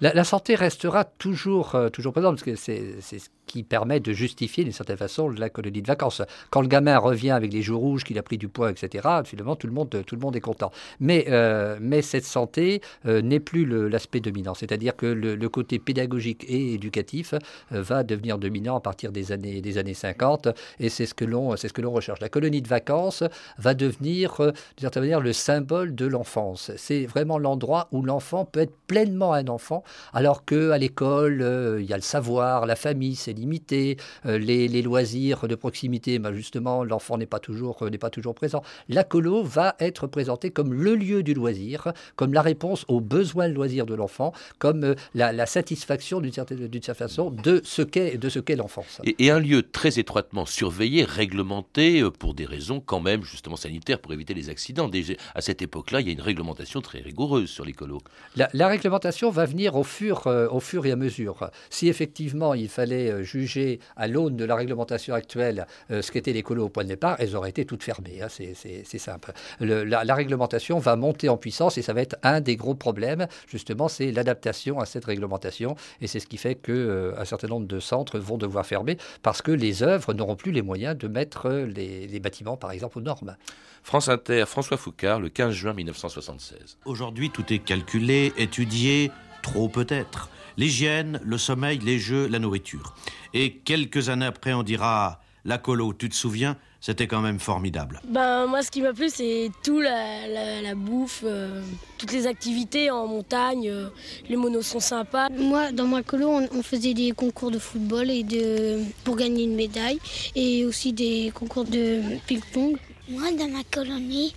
La, 0.00 0.24
santé 0.24 0.54
restera 0.54 1.04
toujours, 1.04 1.74
euh, 1.74 1.90
toujours 1.90 2.12
présente, 2.12 2.36
parce 2.36 2.44
que 2.44 2.56
c'est 2.56 3.02
ce 3.02 3.28
qui 3.46 3.62
permet 3.62 4.00
de 4.00 4.12
justifier 4.12 4.64
d'une 4.64 4.72
certaine 4.72 4.96
façon 4.96 5.28
la 5.28 5.50
colonie 5.50 5.82
de 5.82 5.86
vacances. 5.86 6.22
Quand 6.50 6.60
le 6.60 6.68
gamin 6.68 6.98
revient 6.98 7.30
avec 7.30 7.52
les 7.52 7.62
joues 7.62 7.78
rouges, 7.78 8.04
qu'il 8.04 8.18
a 8.18 8.22
pris 8.22 8.38
du 8.38 8.48
poids, 8.48 8.70
etc., 8.70 9.08
finalement, 9.24 9.56
tout 9.56 9.66
le 9.66 9.72
monde, 9.72 10.02
tout 10.06 10.14
le 10.14 10.20
monde 10.20 10.36
est 10.36 10.40
content. 10.40 10.70
Mais, 11.00 11.26
euh, 11.28 11.78
mais 11.80 12.02
cette 12.02 12.24
santé 12.24 12.80
euh, 13.06 13.22
n'est 13.22 13.40
plus 13.40 13.64
l'aspect 13.88 14.20
dominant. 14.20 14.54
C'est-à-dire 14.54 14.96
que 14.96 15.06
le, 15.06 15.48
côté 15.48 15.78
pédagogique 15.78 16.44
et 16.48 16.74
éducatif 16.74 17.32
va 17.70 18.02
devenir 18.02 18.36
dominant 18.36 18.76
à 18.76 18.80
partir 18.80 19.12
des 19.12 19.30
années, 19.30 19.60
des 19.60 19.78
années 19.78 19.94
50, 19.94 20.48
et 20.80 20.88
c'est 20.88 21.06
ce 21.06 21.14
que 21.14 21.24
l'on 21.24 21.48
recherche. 21.92 22.20
La 22.20 22.28
colonie 22.28 22.62
de 22.62 22.68
vacances 22.68 23.22
va 23.58 23.74
devenir, 23.74 24.36
d'une 24.38 24.54
certaine 24.80 25.04
manière, 25.04 25.20
le 25.20 25.32
symbole 25.32 25.94
de 25.94 26.04
l'enfance. 26.06 26.72
C'est 26.76 27.06
vraiment 27.06 27.38
l'endroit 27.38 27.88
où 27.92 28.02
l'enfant 28.02 28.44
peut 28.44 28.60
être 28.60 28.74
pleinement 28.88 29.32
un 29.32 29.46
enfant 29.46 29.84
alors 30.12 30.44
qu'à 30.44 30.78
l'école, 30.78 31.42
euh, 31.42 31.80
il 31.80 31.86
y 31.88 31.92
a 31.92 31.96
le 31.96 32.02
savoir, 32.02 32.66
la 32.66 32.76
famille, 32.76 33.16
c'est 33.16 33.34
limité, 33.36 33.96
euh, 34.26 34.38
les, 34.38 34.82
loisirs 34.82 35.48
de 35.48 35.54
proximité, 35.54 36.18
ben 36.18 36.32
justement, 36.32 36.84
l'enfant 36.84 37.18
n'est 37.18 37.26
pas, 37.26 37.38
toujours, 37.38 37.82
euh, 37.82 37.90
n'est 37.90 37.98
pas 37.98 38.10
toujours 38.10 38.34
présent. 38.34 38.62
La 38.88 39.04
colo 39.04 39.42
va 39.42 39.76
être 39.80 40.06
présentée 40.06 40.50
comme 40.50 40.72
le 40.72 40.94
lieu 40.94 41.22
du 41.22 41.34
loisir, 41.34 41.92
comme 42.16 42.32
la 42.32 42.42
réponse 42.42 42.84
aux 42.88 43.00
besoins 43.00 43.48
de 43.48 43.54
loisir 43.54 43.86
de 43.86 43.94
l'enfant, 43.94 44.32
comme 44.58 44.94
la, 45.14 45.46
satisfaction 45.46 46.20
d'une 46.20 46.32
certaine, 46.32 46.66
d'une 46.66 46.82
certaine 46.82 47.08
façon 47.08 47.30
de 47.30 47.60
ce 47.64 47.82
qu'est, 47.82 48.18
de 48.18 48.28
ce 48.28 48.38
qu'est 48.38 48.56
l'enfance. 48.56 49.00
Et, 49.04 49.26
et, 49.26 49.30
un 49.30 49.38
lieu 49.38 49.62
très 49.62 49.98
étroitement 49.98 50.44
surveillé, 50.44 51.04
réglementé, 51.04 52.02
pour 52.18 52.34
des 52.34 52.44
raisons 52.44 52.80
quand 52.80 53.00
même 53.00 53.22
justement 53.22 53.56
sanitaires, 53.56 54.00
pour 54.00 54.12
éviter 54.12 54.34
les 54.34 54.50
accidents. 54.50 54.90
À 55.34 55.40
cette 55.40 55.62
époque-là, 55.62 56.00
il 56.00 56.06
y 56.06 56.10
a 56.10 56.12
une 56.12 56.20
réglementation 56.20 56.80
très 56.80 57.00
rigoureuse 57.00 57.50
sur 57.50 57.64
les 57.64 57.72
colos. 57.72 58.00
La, 58.34 58.48
la 58.52 58.68
réglementation 58.68 59.30
va 59.30 59.46
venir 59.46 59.76
au 59.76 59.84
fur, 59.84 60.26
euh, 60.26 60.48
au 60.48 60.60
fur 60.60 60.86
et 60.86 60.92
à 60.92 60.96
mesure. 60.96 61.50
Si 61.70 61.88
effectivement 61.88 62.54
il 62.54 62.68
fallait 62.68 63.10
euh, 63.10 63.22
juger 63.26 63.80
à 63.96 64.08
l'aune 64.08 64.36
de 64.36 64.44
la 64.44 64.54
réglementation 64.54 65.14
actuelle 65.14 65.66
euh, 65.90 66.00
ce 66.00 66.10
qu'étaient 66.10 66.32
les 66.32 66.42
colos 66.42 66.64
au 66.64 66.68
point 66.68 66.84
de 66.84 66.88
départ, 66.88 67.16
elles 67.18 67.36
auraient 67.36 67.50
été 67.50 67.66
toutes 67.66 67.82
fermées. 67.82 68.22
Hein, 68.22 68.28
c'est 68.30 68.98
simple. 68.98 69.32
la, 69.60 70.14
réglementation 70.14 70.78
va 70.78 70.96
monter 70.96 71.28
en 71.28 71.36
puissance 71.36 71.76
et 71.76 71.82
ça 71.82 71.92
va 71.92 72.00
être 72.00 72.16
un 72.22 72.40
des 72.40 72.56
gros 72.56 72.74
problèmes, 72.74 73.26
justement, 73.48 73.88
c'est 73.88 74.12
l'adaptation 74.12 74.80
à 74.80 74.86
cette 74.86 75.04
réglementation. 75.04 75.76
Et 76.00 76.06
c'est 76.06 76.20
ce 76.20 76.26
qui 76.26 76.38
fait 76.38 76.54
qu'un 76.54 77.24
certain 77.24 77.48
nombre 77.48 77.66
de 77.66 77.80
centres 77.80 78.18
vont 78.18 78.38
devoir 78.38 78.64
fermer 78.64 78.96
parce 79.22 79.42
que 79.42 79.52
les 79.52 79.82
œuvres 79.82 80.14
n'auront 80.14 80.36
plus 80.36 80.52
les 80.52 80.62
moyens 80.62 80.96
de 80.96 81.08
mettre 81.08 81.50
les, 81.50 82.06
les 82.06 82.20
bâtiments, 82.20 82.56
par 82.56 82.70
exemple, 82.70 82.98
aux 82.98 83.02
normes. 83.02 83.36
France 83.82 84.08
Inter, 84.08 84.46
François 84.46 84.76
Foucard, 84.76 85.20
le 85.20 85.28
15 85.28 85.52
juin 85.52 85.72
1976. 85.72 86.78
Aujourd'hui, 86.86 87.30
tout 87.30 87.52
est 87.52 87.60
calculé, 87.60 88.32
étudié, 88.36 89.12
trop 89.42 89.68
peut-être. 89.68 90.28
L'hygiène, 90.56 91.20
le 91.24 91.38
sommeil, 91.38 91.78
les 91.78 91.98
jeux, 91.98 92.26
la 92.28 92.38
nourriture. 92.38 92.94
Et 93.34 93.54
quelques 93.58 94.08
années 94.08 94.26
après, 94.26 94.52
on 94.52 94.62
dira 94.62 95.20
la 95.44 95.58
colo, 95.58 95.92
tu 95.92 96.08
te 96.08 96.14
souviens 96.14 96.56
c'était 96.86 97.08
quand 97.08 97.20
même 97.20 97.40
formidable. 97.40 98.00
Ben, 98.08 98.46
moi, 98.46 98.62
ce 98.62 98.70
qui 98.70 98.80
m'a 98.80 98.92
plu, 98.92 99.08
c'est 99.10 99.50
tout 99.64 99.80
la, 99.80 100.62
la, 100.62 100.74
bouffe, 100.76 101.22
euh, 101.24 101.60
toutes 101.98 102.12
les 102.12 102.28
activités 102.28 102.92
en 102.92 103.08
montagne. 103.08 103.68
euh, 103.68 103.88
les 104.28 104.36
monos 104.36 104.62
sont 104.62 104.78
sympas. 104.78 105.28
Moi, 105.30 105.72
dans 105.72 105.88
ma 105.88 106.04
colo, 106.04 106.28
on, 106.28 106.48
on 106.56 106.62
faisait 106.62 106.94
des 106.94 107.10
concours 107.10 107.50
de 107.50 107.58
football 107.58 108.08
et 108.08 108.22
de, 108.22 108.84
pour 109.02 109.16
gagner 109.16 109.44
une 109.44 109.56
médaille 109.56 109.98
et 110.36 110.64
aussi 110.64 110.92
des 110.92 111.32
concours 111.34 111.64
de 111.64 112.02
ping-pong. 112.28 112.76
Moi, 113.08 113.32
dans 113.32 113.48
ma 113.48 113.64
colonie, 113.64 114.32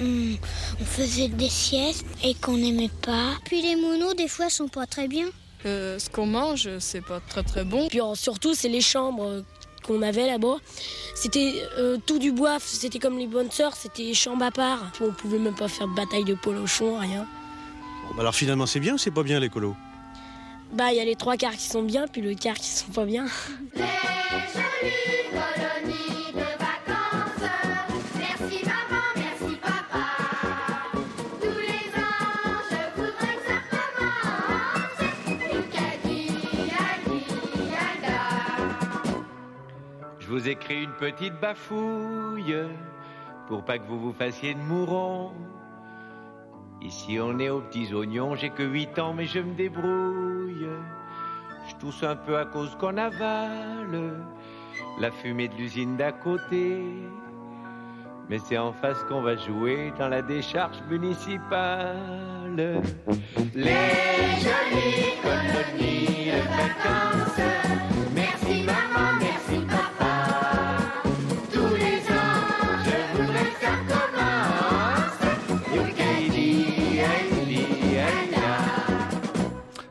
on, 0.00 0.36
on 0.80 0.84
faisait 0.84 1.28
des 1.28 1.50
siestes 1.50 2.06
et 2.24 2.32
qu'on 2.34 2.56
n'aimait 2.56 2.90
pas. 3.02 3.32
Puis 3.44 3.60
les 3.60 3.76
monos, 3.76 4.14
des 4.14 4.28
fois, 4.28 4.48
sont 4.48 4.68
pas 4.68 4.86
très 4.86 5.06
bien. 5.06 5.26
Euh, 5.66 5.98
ce 5.98 6.08
qu'on 6.08 6.26
mange, 6.26 6.68
c'est 6.78 7.04
pas 7.04 7.20
très 7.20 7.42
très 7.42 7.64
bon. 7.64 7.88
Puis 7.88 8.00
surtout, 8.14 8.54
c'est 8.54 8.68
les 8.68 8.80
chambres 8.80 9.24
euh, 9.24 9.42
qu'on 9.86 10.02
avait 10.02 10.26
là-bas. 10.26 10.56
C'était 11.14 11.52
euh, 11.78 11.98
tout 12.06 12.18
du 12.18 12.32
bois, 12.32 12.58
c'était 12.60 12.98
comme 12.98 13.18
les 13.18 13.26
bonnes 13.26 13.50
sœurs, 13.50 13.74
c'était 13.76 14.14
chambre 14.14 14.44
à 14.44 14.50
part. 14.50 14.90
Puis 14.94 15.04
on 15.04 15.12
pouvait 15.12 15.38
même 15.38 15.54
pas 15.54 15.68
faire 15.68 15.88
de 15.88 15.94
bataille 15.94 16.24
de 16.24 16.34
polochon, 16.34 16.98
rien. 16.98 17.26
Bon, 18.08 18.14
bah 18.14 18.20
alors 18.22 18.34
finalement, 18.34 18.66
c'est 18.66 18.80
bien 18.80 18.94
ou 18.94 18.98
c'est 18.98 19.10
pas 19.10 19.22
bien 19.22 19.38
l'écolo 19.38 19.76
Bah, 20.72 20.92
il 20.92 20.96
y 20.96 21.00
a 21.00 21.04
les 21.04 21.16
trois 21.16 21.36
quarts 21.36 21.56
qui 21.56 21.66
sont 21.66 21.82
bien, 21.82 22.06
puis 22.08 22.22
le 22.22 22.34
quart 22.34 22.56
qui 22.56 22.68
sont 22.70 22.92
pas 22.92 23.04
bien. 23.04 23.26
vous 40.40 40.48
écris 40.48 40.84
une 40.84 40.92
petite 40.92 41.38
bafouille 41.38 42.56
pour 43.46 43.62
pas 43.62 43.78
que 43.78 43.86
vous 43.86 44.00
vous 44.00 44.12
fassiez 44.12 44.54
de 44.54 44.60
mourons. 44.60 45.32
Ici 46.80 47.18
on 47.20 47.38
est 47.38 47.50
aux 47.50 47.60
petits 47.60 47.92
oignons, 47.92 48.36
j'ai 48.36 48.48
que 48.48 48.62
8 48.62 48.98
ans 49.00 49.12
mais 49.12 49.26
je 49.26 49.40
me 49.40 49.52
débrouille. 49.54 50.66
Je 51.68 51.74
tousse 51.76 52.02
un 52.02 52.16
peu 52.16 52.38
à 52.38 52.46
cause 52.46 52.74
qu'on 52.76 52.96
avale 52.96 54.14
la 54.98 55.10
fumée 55.10 55.48
de 55.48 55.56
l'usine 55.56 55.98
d'à 55.98 56.12
côté. 56.12 56.84
Mais 58.30 58.38
c'est 58.38 58.56
en 58.56 58.72
face 58.72 59.04
qu'on 59.10 59.20
va 59.20 59.36
jouer 59.36 59.92
dans 59.98 60.08
la 60.08 60.22
décharge 60.22 60.80
municipale. 60.88 62.80
Les 63.54 63.74
jolies 64.40 65.18
colonies 65.22 66.30
de 66.30 66.40
vacances. 66.48 67.40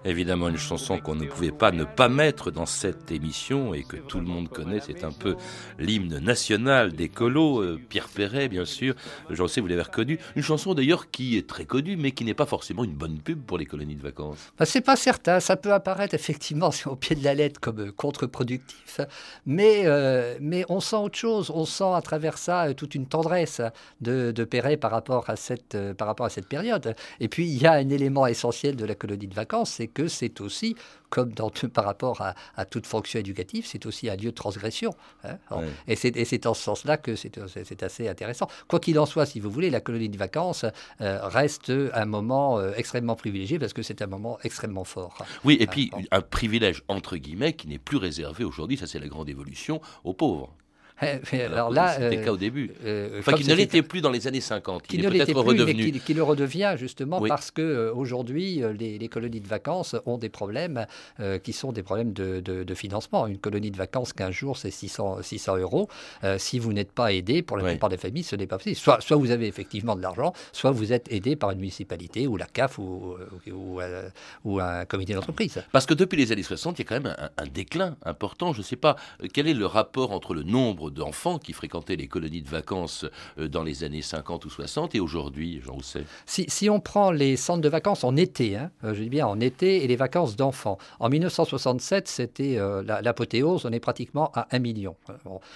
Évidemment, 0.09 0.49
une 0.49 0.57
chanson 0.57 0.97
qu'on 0.97 1.13
ne 1.13 1.27
pouvait 1.27 1.51
pas 1.51 1.71
ne 1.71 1.83
pas 1.83 2.09
mettre 2.09 2.49
dans 2.49 2.65
cette 2.65 3.11
émission 3.11 3.75
et 3.75 3.83
que 3.83 3.95
tout 3.95 4.19
le 4.19 4.25
monde 4.25 4.49
connaît. 4.49 4.79
C'est 4.79 5.03
un 5.03 5.11
peu 5.11 5.35
l'hymne 5.77 6.17
national 6.17 6.93
des 6.93 7.09
colos. 7.09 7.61
euh, 7.61 7.79
Pierre 7.89 8.07
Perret, 8.07 8.47
bien 8.47 8.65
sûr. 8.65 8.95
Je 9.29 9.45
sais, 9.45 9.61
vous 9.61 9.67
l'avez 9.67 9.83
reconnu. 9.83 10.17
Une 10.35 10.41
chanson 10.41 10.73
d'ailleurs 10.73 11.11
qui 11.11 11.37
est 11.37 11.47
très 11.47 11.65
connue, 11.65 11.95
mais 11.95 12.11
qui 12.11 12.25
n'est 12.25 12.33
pas 12.33 12.47
forcément 12.47 12.83
une 12.83 12.95
bonne 12.95 13.19
pub 13.19 13.39
pour 13.45 13.59
les 13.59 13.67
colonies 13.67 13.93
de 13.95 14.01
vacances. 14.01 14.51
Ben, 14.57 14.65
c'est 14.65 14.81
pas 14.81 14.95
certain, 14.95 15.39
ça 15.39 15.55
peut 15.55 15.73
apparaître 15.73 16.15
effectivement 16.15 16.71
au 16.87 16.95
pied 16.95 17.15
de 17.15 17.23
la 17.23 17.35
lettre 17.35 17.59
comme 17.59 17.79
euh, 17.79 17.91
contre-productif, 17.91 19.01
mais, 19.45 19.83
euh, 19.85 20.39
mais 20.41 20.65
on 20.69 20.79
sent 20.79 20.95
autre 20.95 21.19
chose, 21.19 21.51
on 21.53 21.65
sent 21.65 21.93
à 21.93 22.01
travers 22.01 22.39
ça 22.39 22.73
toute 22.73 22.95
une 22.95 23.05
tendresse 23.05 23.61
de, 24.01 24.31
de 24.31 24.43
Perret 24.43 24.77
par 24.77 24.89
rapport, 24.89 25.29
à 25.29 25.35
cette, 25.35 25.77
par 25.93 26.07
rapport 26.07 26.25
à 26.25 26.29
cette 26.29 26.47
période. 26.47 26.95
Et 27.19 27.27
puis 27.27 27.45
il 27.45 27.61
y 27.61 27.67
a 27.67 27.73
un 27.73 27.89
élément 27.89 28.25
essentiel 28.25 28.75
de 28.75 28.85
la 28.85 28.95
colonie 28.95 29.27
de 29.27 29.35
vacances, 29.35 29.69
c'est 29.71 29.87
que 29.87 29.98
c'est 30.07 30.39
aussi, 30.41 30.75
comme 31.09 31.33
dans, 31.33 31.49
par 31.73 31.85
rapport 31.85 32.21
à, 32.21 32.35
à 32.55 32.65
toute 32.65 32.85
fonction 32.87 33.19
éducative, 33.19 33.65
c'est 33.67 33.85
aussi 33.85 34.09
un 34.09 34.15
lieu 34.15 34.29
de 34.31 34.35
transgression. 34.35 34.93
hein. 35.23 35.37
Ouais. 35.51 35.67
Et 35.87 35.95
c'est 36.25 36.45
en 36.45 36.53
ce 36.53 36.61
sens-là 36.63 36.97
que 36.97 37.15
c'est 37.15 37.83
assez 37.83 38.07
intéressant. 38.07 38.47
Quoi 38.67 38.79
qu'il 38.79 38.97
en 38.99 39.05
soit, 39.05 39.25
si 39.25 39.39
vous 39.39 39.49
voulez, 39.49 39.69
la 39.69 39.81
colonie 39.81 40.09
de 40.09 40.17
vacances 40.17 40.65
euh, 41.01 41.19
reste 41.27 41.71
un 41.93 42.05
moment 42.05 42.59
euh, 42.59 42.71
extrêmement 42.75 43.15
privilégié 43.15 43.59
parce 43.59 43.73
que 43.73 43.81
c'est 43.81 44.01
un 44.01 44.07
moment 44.07 44.37
extrêmement 44.43 44.83
fort. 44.83 45.17
Oui, 45.43 45.57
et 45.59 45.65
Ah, 45.67 45.71
puis 45.71 45.89
bon. 45.91 46.03
un 46.11 46.21
privilège, 46.21 46.83
entre 46.87 47.17
guillemets, 47.17 47.53
qui 47.53 47.67
n'est 47.67 47.79
plus 47.79 47.97
réservé 47.97 48.43
aujourd'hui, 48.43 48.77
ça 48.77 48.87
c'est 48.87 48.99
la 48.99 49.07
grande 49.07 49.29
évolution, 49.29 49.81
aux 50.03 50.13
pauvres. 50.13 50.53
Eh, 51.01 51.19
mais 51.31 51.43
Alors 51.43 51.71
là, 51.71 51.93
c'était 51.93 52.15
le 52.15 52.21
euh, 52.21 52.25
cas 52.25 52.31
au 52.31 52.37
début. 52.37 52.71
euh, 52.83 53.19
Enfin, 53.19 53.33
qui 53.33 53.47
ne 53.47 53.53
l'était 53.53 53.81
plus 53.81 54.01
dans 54.01 54.09
les 54.09 54.27
années 54.27 54.41
50, 54.41 54.83
qui 54.83 54.87
qui 54.87 54.95
est 54.97 55.05
ne 55.05 55.09
l'était 55.09 55.25
peut-être 55.33 55.43
plus, 55.45 55.53
mais 55.55 55.61
redevenu. 55.61 55.91
qui, 55.91 55.99
qui 55.99 56.13
le 56.13 56.23
redevient 56.23 56.73
justement 56.77 57.19
Oui. 57.21 57.29
parce 57.29 57.51
que 57.51 57.61
euh, 57.61 57.93
aujourd'hui 57.93 58.63
euh, 58.63 58.73
les, 58.73 58.97
les 58.97 59.07
colonies 59.07 59.39
de 59.39 59.47
vacances 59.47 59.95
ont 60.05 60.17
des 60.17 60.29
problèmes 60.29 60.85
euh, 61.19 61.39
qui 61.39 61.53
sont 61.53 61.71
des 61.71 61.83
problèmes 61.83 62.11
de, 62.13 62.39
de- 62.41 62.63
de 62.63 62.73
financement. 62.73 63.27
Une 63.27 63.37
colonie 63.37 63.71
de 63.71 63.77
vacances 63.77 64.11
15 64.13 64.31
jours 64.31 64.57
c'est 64.57 64.71
600, 64.71 65.21
600 65.21 65.57
euros. 65.57 65.87
Euh, 66.23 66.37
si 66.37 66.59
vous 66.59 66.73
n'êtes 66.73 66.91
pas 66.91 67.13
aidé, 67.13 67.41
pour 67.41 67.57
la 67.57 67.63
Oui. 67.63 67.69
plupart 67.71 67.89
des 67.89 67.97
familles, 67.97 68.23
ce 68.23 68.35
n'est 68.35 68.47
pas 68.47 68.57
possible. 68.57 68.75
Soit, 68.75 68.99
soit 69.01 69.15
vous 69.17 69.31
avez 69.31 69.47
effectivement 69.47 69.95
de 69.95 70.01
l'argent, 70.01 70.33
soit 70.51 70.71
vous 70.71 70.91
êtes 70.93 71.11
aidé 71.11 71.35
par 71.35 71.51
une 71.51 71.59
municipalité 71.59 72.27
ou 72.27 72.35
la 72.37 72.45
CAF 72.45 72.77
ou, 72.77 73.15
ou, 73.47 73.51
ou, 73.53 73.81
euh, 73.81 74.09
ou 74.43 74.59
un 74.59 74.85
comité 74.85 75.13
d'entreprise. 75.13 75.63
Parce 75.71 75.85
que 75.85 75.93
depuis 75.93 76.17
les 76.17 76.31
années 76.31 76.43
60, 76.43 76.77
il 76.79 76.81
y 76.81 76.85
a 76.85 76.87
quand 76.89 77.01
même 77.01 77.15
un, 77.17 77.29
un 77.43 77.47
déclin 77.47 77.95
important. 78.05 78.51
Je 78.53 78.59
ne 78.59 78.63
sais 78.63 78.75
pas 78.75 78.95
euh, 79.23 79.27
quel 79.33 79.47
est 79.47 79.53
le 79.53 79.65
rapport 79.65 80.11
entre 80.11 80.33
le 80.33 80.43
nombre 80.43 80.88
d'enfants 80.89 81.37
qui 81.39 81.53
fréquentaient 81.53 81.95
les 81.95 82.07
colonies 82.07 82.41
de 82.41 82.49
vacances 82.49 83.05
euh, 83.37 83.47
dans 83.47 83.63
les 83.63 83.83
années 83.83 84.01
50 84.01 84.45
ou 84.45 84.49
60 84.49 84.95
et 84.95 84.99
aujourd'hui, 84.99 85.61
Jean 85.63 85.73
Rousset? 85.73 86.03
Si, 86.25 86.45
si 86.47 86.69
on 86.69 86.79
prend 86.79 87.11
les 87.11 87.35
centres 87.37 87.61
de 87.61 87.69
vacances 87.69 88.03
en 88.03 88.15
été, 88.15 88.55
hein, 88.57 88.71
euh, 88.83 88.93
je 88.93 89.03
dis 89.03 89.09
bien 89.09 89.27
en 89.27 89.39
été, 89.39 89.83
et 89.83 89.87
les 89.87 89.95
vacances 89.95 90.35
d'enfants, 90.35 90.77
en 90.99 91.09
1967, 91.09 92.07
c'était 92.07 92.57
euh, 92.57 92.83
la- 92.83 93.01
l'apothéose, 93.01 93.65
on 93.65 93.71
est 93.71 93.79
pratiquement 93.79 94.31
à 94.35 94.47
1 94.51 94.59
million. 94.59 94.95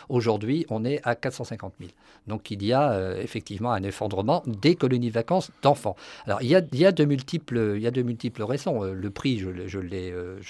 Aujourd'hui, 0.10 0.66
on 0.70 0.86
est 0.86 1.00
à 1.04 1.16
450 1.16 1.74
000. 1.80 1.92
Donc 2.28 2.52
il 2.52 2.64
y 2.64 2.72
a 2.74 3.18
effectivement 3.22 3.72
un 3.74 3.84
effondrement 3.84 4.44
des 4.48 4.76
colonies 4.76 5.10
de 5.10 5.14
vacances 5.14 5.52
d'enfants. 5.62 5.96
Alors 6.26 6.42
il 6.42 6.48
y 6.50 6.56
a, 6.56 6.62
il 6.72 6.80
y 6.80 6.86
a 6.86 6.92
de 6.92 7.04
multiples, 7.06 7.74
il 7.76 7.82
y 7.82 7.88
a 7.88 7.92
de 7.92 8.02
multiples 8.02 8.44
raisons. 8.44 8.82
Le 8.84 9.10
prix, 9.10 9.40
je, 9.40 9.50
je 9.68 9.80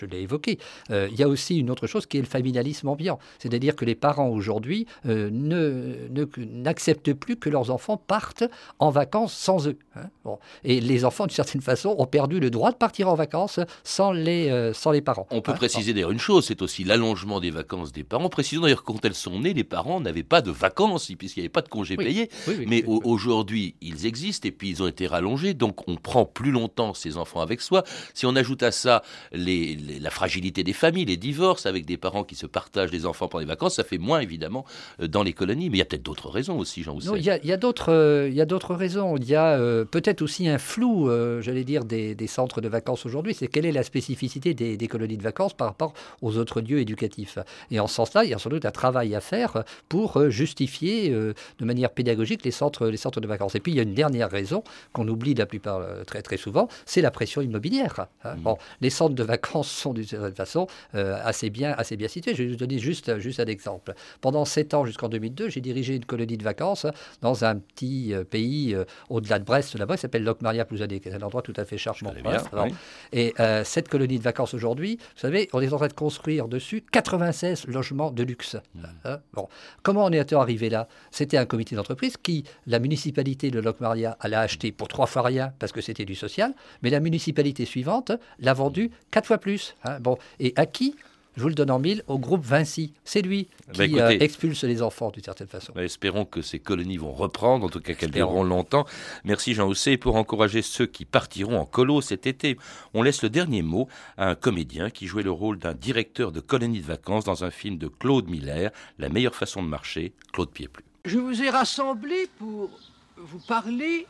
l'ai 0.05 0.21
évoqué. 0.21 0.59
Il 0.89 1.15
y 1.15 1.23
a 1.23 1.27
aussi 1.27 1.57
une 1.57 1.69
autre 1.71 1.87
chose 1.87 2.05
qui 2.05 2.17
est 2.17 2.21
le 2.21 2.27
familialisme 2.27 2.87
ambiant. 2.89 3.17
C'est-à-dire 3.39 3.75
que 3.75 3.85
les 3.85 3.95
parents 3.95 4.27
aujourd'hui 4.29 4.72
euh, 5.05 5.29
ne- 5.31 6.07
ne- 6.09 6.25
n'acceptent 6.45 7.13
plus 7.13 7.35
que 7.37 7.49
leurs 7.49 7.71
enfants 7.71 7.97
partent 7.97 8.43
en 8.79 8.89
vacances 8.89 9.33
sans 9.33 9.67
eux. 9.67 9.77
hein. 9.95 10.09
Bon. 10.23 10.39
Et 10.63 10.79
les 10.81 11.05
enfants, 11.05 11.25
d'une 11.27 11.35
certaine 11.35 11.61
façon, 11.61 11.95
ont 11.97 12.05
perdu 12.05 12.39
le 12.39 12.49
droit 12.49 12.71
de 12.71 12.77
partir 12.77 13.09
en 13.09 13.15
vacances 13.15 13.59
sans 13.83 14.11
les, 14.11 14.49
euh, 14.49 14.73
sans 14.73 14.91
les 14.91 15.01
parents. 15.01 15.27
On 15.31 15.41
peut 15.41 15.51
hein. 15.51 15.55
préciser 15.55 15.93
d'ailleurs 15.93 16.11
une 16.11 16.19
chose, 16.19 16.45
c'est 16.45 16.61
aussi 16.61 16.83
l'allongement 16.83 17.39
des 17.39 17.51
vacances 17.51 17.91
des 17.91 18.03
parents. 18.03 18.29
Précisons 18.29 18.61
d'ailleurs 18.63 18.83
que 18.83 18.91
quand 18.91 19.03
elles 19.05 19.13
sont 19.15 19.39
nées, 19.39 19.53
les 19.53 19.63
parents 19.63 19.99
n'avaient 19.99 20.23
pas 20.23 20.41
de 20.41 20.51
vacances, 20.51 21.11
puisqu'il 21.17 21.39
n'y 21.39 21.43
avait 21.45 21.49
pas 21.49 21.61
de 21.61 21.69
congés 21.69 21.95
Oui. 21.97 22.05
payés. 22.05 22.29
Oui, 22.47 22.55
oui, 22.59 22.65
Mais 22.67 22.83
aujourd'hui, 22.85 23.75
ils 23.81 24.05
existent 24.05 24.47
et 24.47 24.51
puis 24.51 24.69
ils 24.69 24.81
ont 24.83 24.87
été 24.87 25.07
rallongés, 25.07 25.53
donc 25.53 25.87
on 25.87 25.95
prend 25.95 26.25
plus 26.25 26.51
longtemps 26.51 26.93
ces 26.93 27.17
enfants 27.17 27.41
avec 27.41 27.61
soi. 27.61 27.83
Si 28.13 28.25
on 28.25 28.35
ajoute 28.35 28.63
à 28.63 28.71
ça 28.71 29.03
les- 29.31 29.75
les- 29.75 29.99
la 29.99 30.09
fragilité 30.09 30.63
des 30.63 30.73
familles, 30.73 31.05
les 31.05 31.17
divorces 31.17 31.65
avec 31.65 31.85
des 31.85 31.97
parents 31.97 32.23
qui 32.23 32.35
se 32.35 32.45
partagent 32.45 32.91
les 32.91 33.05
enfants 33.05 33.27
pendant 33.27 33.41
les 33.41 33.45
vacances, 33.47 33.75
ça 33.75 33.83
fait 33.83 33.97
moins 33.97 34.19
évidemment 34.19 34.62
euh, 34.99 35.07
dans 35.07 35.23
les 35.23 35.33
colonies. 35.33 35.69
Mais 35.69 35.77
il 35.77 35.79
y 35.79 35.81
a 35.81 35.85
peut-être 35.85 36.03
d'autres 36.03 36.29
raisons 36.29 36.57
aussi, 36.57 36.83
Jean 36.83 36.95
Housset. 36.95 37.07
Non, 37.09 37.15
il 37.15 37.23
y 37.23 37.29
a, 37.29 37.37
il 37.37 37.45
y 37.45 37.51
a 37.53 37.57
d'autres, 37.57 37.91
euh, 37.91 38.27
il 38.29 38.35
y 38.35 38.41
a 38.41 38.45
d'autres 38.45 38.75
raisons. 38.75 39.17
Il 39.17 39.25
y 39.25 39.35
a 39.35 39.57
euh, 39.57 39.85
peut-être 39.85 40.21
aussi 40.21 40.47
un 40.47 40.57
flou, 40.57 41.09
euh, 41.09 41.41
j'allais 41.41 41.63
dire, 41.63 41.85
des, 41.85 42.15
des 42.15 42.27
centres 42.27 42.61
de 42.61 42.67
vacances 42.67 43.05
aujourd'hui. 43.05 43.33
C'est 43.33 43.47
quelle 43.47 43.65
est 43.65 43.71
la 43.71 43.83
spécificité 43.83 44.53
des, 44.53 44.77
des 44.77 44.87
colonies 44.87 45.17
de 45.17 45.23
vacances 45.23 45.53
par 45.53 45.67
rapport 45.67 45.93
aux 46.21 46.37
autres 46.37 46.61
lieux 46.61 46.79
éducatifs? 46.79 47.37
Et 47.71 47.79
en 47.79 47.87
ce 47.87 47.95
sens-là, 47.95 48.23
il 48.23 48.29
y 48.29 48.33
a 48.33 48.39
sans 48.39 48.49
doute 48.49 48.65
un 48.65 48.71
travail 48.71 49.15
à 49.15 49.21
faire 49.21 49.63
pour 49.89 50.29
justifier 50.29 51.11
euh, 51.11 51.33
de 51.59 51.65
manière 51.65 51.91
pédagogique 51.91 52.43
les 52.45 52.51
centres, 52.51 52.87
les 52.87 52.97
centres 52.97 53.21
de 53.21 53.27
vacances. 53.27 53.55
Et 53.55 53.59
puis 53.59 53.71
il 53.71 53.75
y 53.75 53.79
a 53.79 53.83
une 53.83 53.93
dernière 53.93 54.29
raison 54.29 54.63
qu'on 54.93 55.07
oublie 55.07 55.33
la 55.33 55.45
plupart 55.45 55.81
très 56.05 56.21
très 56.21 56.37
souvent, 56.37 56.67
c'est 56.85 57.01
la 57.01 57.11
pression 57.11 57.41
immobilière. 57.41 58.07
hein. 58.23 58.35
Bon, 58.37 58.57
les 58.81 58.89
centres 58.89 59.15
de 59.15 59.23
vacances 59.23 59.69
sont 59.69 59.93
d'une 59.93 60.05
certaine 60.05 60.35
façon 60.35 60.67
assez 60.93 61.49
bien, 61.49 61.73
assez 61.77 61.97
bien 61.97 62.07
situés. 62.07 62.35
Je 62.35 62.43
vais 62.43 62.49
vous 62.49 62.55
donner 62.55 62.79
juste, 62.79 63.17
juste 63.19 63.39
un 63.39 63.45
exemple. 63.45 63.93
Pendant 64.21 64.42
pendant 64.43 64.49
sept 64.49 64.73
ans 64.73 64.85
jusqu'en 64.85 65.07
2002, 65.07 65.49
j'ai 65.49 65.61
dirigé 65.61 65.95
une 65.95 66.03
colonie 66.05 66.37
de 66.37 66.43
vacances 66.43 66.83
hein, 66.85 66.91
dans 67.21 67.45
un 67.45 67.55
petit 67.55 68.13
euh, 68.13 68.23
pays 68.25 68.75
euh, 68.75 68.83
au-delà 69.09 69.39
de 69.39 69.45
Brest, 69.45 69.75
là-bas, 69.75 69.95
qui 69.95 70.01
s'appelle 70.01 70.23
Locmaria 70.23 70.65
Plouzadé, 70.65 70.99
qui 70.99 71.07
est 71.07 71.13
un 71.13 71.21
endroit 71.21 71.41
tout 71.41 71.53
à 71.55 71.63
fait 71.63 71.77
charmant. 71.77 72.11
bien, 72.21 72.41
oui. 72.65 72.73
Et 73.13 73.33
euh, 73.39 73.63
cette 73.63 73.87
colonie 73.87 74.17
de 74.17 74.23
vacances 74.23 74.53
aujourd'hui, 74.53 74.97
vous 74.97 75.19
savez, 75.19 75.49
on 75.53 75.61
est 75.61 75.71
en 75.71 75.77
train 75.77 75.87
de 75.87 75.93
construire 75.93 76.47
dessus 76.49 76.83
96 76.91 77.67
logements 77.67 78.11
de 78.11 78.23
luxe. 78.23 78.57
Hein, 79.05 79.19
bon. 79.33 79.47
Comment 79.81 80.05
on 80.05 80.11
est 80.11 80.33
arrivé 80.33 80.69
là? 80.69 80.87
C'était 81.11 81.37
un 81.37 81.45
comité 81.45 81.75
d'entreprise 81.75 82.17
qui, 82.17 82.43
la 82.67 82.79
municipalité 82.79 83.49
de 83.49 83.59
Locmaria, 83.59 84.17
l'a 84.25 84.41
acheté 84.41 84.71
pour 84.73 84.89
trois 84.89 85.05
fois 85.07 85.21
rien 85.21 85.53
parce 85.59 85.71
que 85.71 85.79
c'était 85.81 86.05
du 86.05 86.15
social, 86.15 86.53
mais 86.81 86.89
la 86.89 86.99
municipalité 86.99 87.65
suivante 87.65 88.11
l'a 88.39 88.53
vendu 88.53 88.91
quatre 89.11 89.27
fois 89.27 89.37
plus. 89.37 89.75
hein. 89.85 89.99
Bon. 90.01 90.17
Et 90.39 90.53
à 90.57 90.65
qui 90.65 90.95
je 91.35 91.41
vous 91.41 91.49
le 91.49 91.55
donne 91.55 91.71
en 91.71 91.79
mille, 91.79 92.03
au 92.07 92.19
groupe 92.19 92.43
Vinci. 92.43 92.93
C'est 93.03 93.21
lui 93.21 93.45
qui 93.71 93.77
Bah, 93.77 93.85
écoutez- 93.85 94.01
euh, 94.01 94.17
expulse 94.19 94.63
les 94.63 94.81
enfants 94.81 95.09
d'une 95.11 95.23
certaine 95.23 95.47
façon. 95.47 95.73
Bah, 95.75 95.83
espérons 95.83 96.25
que 96.25 96.41
ces 96.41 96.59
colonies 96.59 96.97
vont 96.97 97.11
reprendre, 97.13 97.65
en 97.65 97.69
tout 97.69 97.79
cas 97.79 97.93
qu'elles 97.93 98.11
dureront 98.11 98.43
longtemps. 98.43 98.85
Merci 99.23 99.53
Jean 99.53 99.67
Housset. 99.67 99.93
Et 99.93 99.97
pour 99.97 100.15
encourager 100.15 100.61
ceux 100.61 100.85
qui 100.85 101.05
partiront 101.05 101.57
en 101.59 101.65
colo 101.65 102.01
cet 102.01 102.27
été, 102.27 102.57
on 102.93 103.01
laisse 103.01 103.23
le 103.23 103.29
dernier 103.29 103.61
mot 103.61 103.87
à 104.17 104.29
un 104.29 104.35
comédien 104.35 104.89
qui 104.89 105.07
jouait 105.07 105.23
le 105.23 105.31
rôle 105.31 105.57
d'un 105.59 105.73
directeur 105.73 106.31
de 106.31 106.39
colonie 106.39 106.81
de 106.81 106.85
vacances 106.85 107.23
dans 107.25 107.43
un 107.43 107.51
film 107.51 107.77
de 107.77 107.87
Claude 107.87 108.27
Miller, 108.29 108.71
La 108.99 109.09
meilleure 109.09 109.35
façon 109.35 109.63
de 109.63 109.67
marcher, 109.67 110.13
Claude 110.33 110.49
Pieplu. 110.51 110.83
Je 111.05 111.17
vous 111.19 111.41
ai 111.41 111.49
rassemblés 111.49 112.27
pour 112.37 112.69
vous 113.17 113.39
parler 113.47 114.07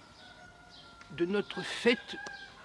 de 1.18 1.26
notre 1.26 1.62
fête 1.64 1.98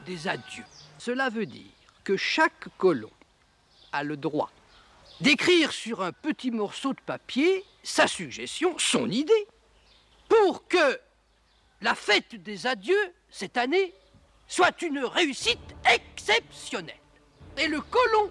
des 0.07 0.27
adieux. 0.29 0.65
Cela 0.99 1.29
veut 1.29 1.47
dire 1.47 1.63
que 2.05 2.17
chaque 2.17 2.67
colon 2.79 3.11
le 4.03 4.17
droit 4.17 4.51
d'écrire 5.21 5.73
sur 5.73 6.03
un 6.03 6.13
petit 6.13 6.51
morceau 6.51 6.93
de 6.93 7.01
papier 7.01 7.65
sa 7.83 8.07
suggestion, 8.07 8.79
son 8.79 9.11
idée, 9.11 9.47
pour 10.29 10.67
que 10.69 11.01
la 11.81 11.95
fête 11.95 12.35
des 12.37 12.67
adieux 12.67 13.15
cette 13.31 13.57
année 13.57 13.95
soit 14.47 14.83
une 14.83 15.05
réussite 15.05 15.75
exceptionnelle. 15.93 16.95
Et 17.57 17.67
le 17.67 17.81
colon 17.81 18.31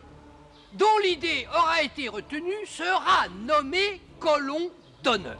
dont 0.73 0.97
l'idée 1.03 1.47
aura 1.53 1.81
été 1.83 2.07
retenue 2.07 2.65
sera 2.65 3.27
nommé 3.29 4.01
colon 4.19 4.71
d'honneur. 5.03 5.39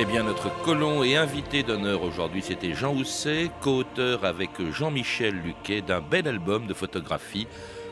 Eh 0.00 0.04
bien, 0.04 0.22
notre 0.22 0.48
colon 0.62 1.02
et 1.02 1.16
invité 1.16 1.64
d'honneur 1.64 2.04
aujourd'hui, 2.04 2.40
c'était 2.40 2.72
Jean 2.72 2.94
Housset, 2.94 3.50
co-auteur 3.60 4.24
avec 4.24 4.50
Jean-Michel 4.70 5.34
Luquet 5.34 5.80
d'un 5.80 6.00
bel 6.00 6.28
album 6.28 6.68
de 6.68 6.74
photographie, 6.74 7.48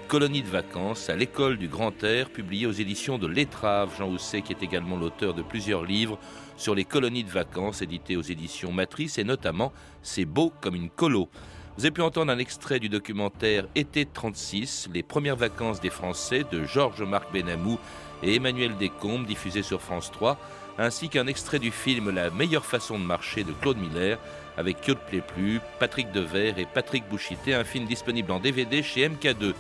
Colonie 0.07 0.43
de 0.43 0.49
vacances 0.49 1.11
à 1.11 1.17
l'école 1.17 1.57
du 1.57 1.67
Grand 1.67 2.05
Air, 2.05 2.31
publié 2.31 2.69
aux 2.69 2.73
éditions 2.73 3.19
de 3.19 3.27
l'Étrave. 3.27 3.91
Jean 3.99 4.09
Housset, 4.09 4.43
qui 4.43 4.53
est 4.53 4.63
également 4.63 4.97
l'auteur 4.97 5.35
de 5.35 5.43
plusieurs 5.43 5.85
livres 5.85 6.17
sur 6.57 6.77
les 6.77 6.85
colonies 6.85 7.25
de 7.25 7.31
vacances, 7.31 7.83
édités 7.83 8.17
aux 8.17 8.23
éditions 8.23 8.71
Matrice, 8.71 9.19
et 9.19 9.25
notamment 9.25 9.73
C'est 10.03 10.27
beau 10.27 10.53
comme 10.61 10.77
une 10.77 10.91
colo. 10.91 11.29
Vous 11.77 11.85
avez 11.85 11.91
pu 11.91 12.03
entendre 12.03 12.31
un 12.31 12.39
extrait 12.39 12.79
du 12.79 12.89
documentaire 12.89 13.67
Été 13.75 14.07
36, 14.07 14.91
les 14.95 15.03
premières 15.03 15.35
vacances 15.35 15.81
des 15.81 15.91
Français 15.91 16.45
de 16.53 16.65
Georges-Marc 16.65 17.33
Benamou 17.33 17.81
et 18.23 18.37
Emmanuel 18.37 18.77
Descombes, 18.77 19.27
diffusé 19.27 19.63
sur 19.63 19.83
France 19.83 20.13
3, 20.13 20.39
ainsi 20.79 21.09
qu'un 21.09 21.27
extrait 21.27 21.59
du 21.59 21.71
film 21.71 22.11
La 22.11 22.31
meilleure 22.31 22.65
façon 22.65 22.99
de 22.99 23.05
marcher 23.05 23.45
de 23.45 23.53
Claude 23.53 23.79
Miller, 23.79 24.19
avec 24.57 24.81
Claude 24.81 24.99
Pléplu, 24.99 25.61
Patrick 25.79 26.13
Devers 26.13 26.59
et 26.59 26.67
Patrick 26.67 27.09
Bouchité, 27.09 27.55
un 27.55 27.65
film 27.65 27.87
disponible 27.87 28.33
en 28.33 28.41
DVD 28.41 28.83
chez 28.83 29.09
MK2. 29.09 29.55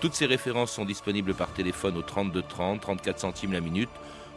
Toutes 0.00 0.14
ces 0.14 0.26
références 0.26 0.72
sont 0.72 0.84
disponibles 0.84 1.34
par 1.34 1.52
téléphone 1.52 1.96
au 1.96 2.02
32 2.02 2.42
30, 2.42 2.80
34 2.80 3.18
centimes 3.18 3.52
la 3.52 3.60
minute, 3.60 3.90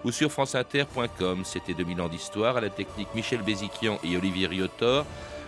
ou 0.03 0.11
sur 0.11 0.31
franceinter.com. 0.31 1.43
C'était 1.43 1.73
2000 1.73 2.01
ans 2.01 2.07
d'histoire, 2.07 2.57
à 2.57 2.61
la 2.61 2.69
technique 2.69 3.07
Michel 3.15 3.41
Béziquian 3.41 3.99
et 4.03 4.15
Olivier 4.15 4.47
Riotor. 4.47 5.05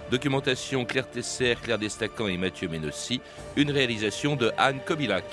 Documentation 0.10 0.86
Claire 0.86 1.10
Tesser, 1.10 1.56
Claire 1.62 1.78
Destacan 1.78 2.28
et 2.28 2.38
Mathieu 2.38 2.68
Ménossi. 2.68 3.22
Une 3.56 3.72
réalisation 3.72 4.36
de 4.36 4.52
Anne 4.58 4.80
Kobilac. 4.86 5.26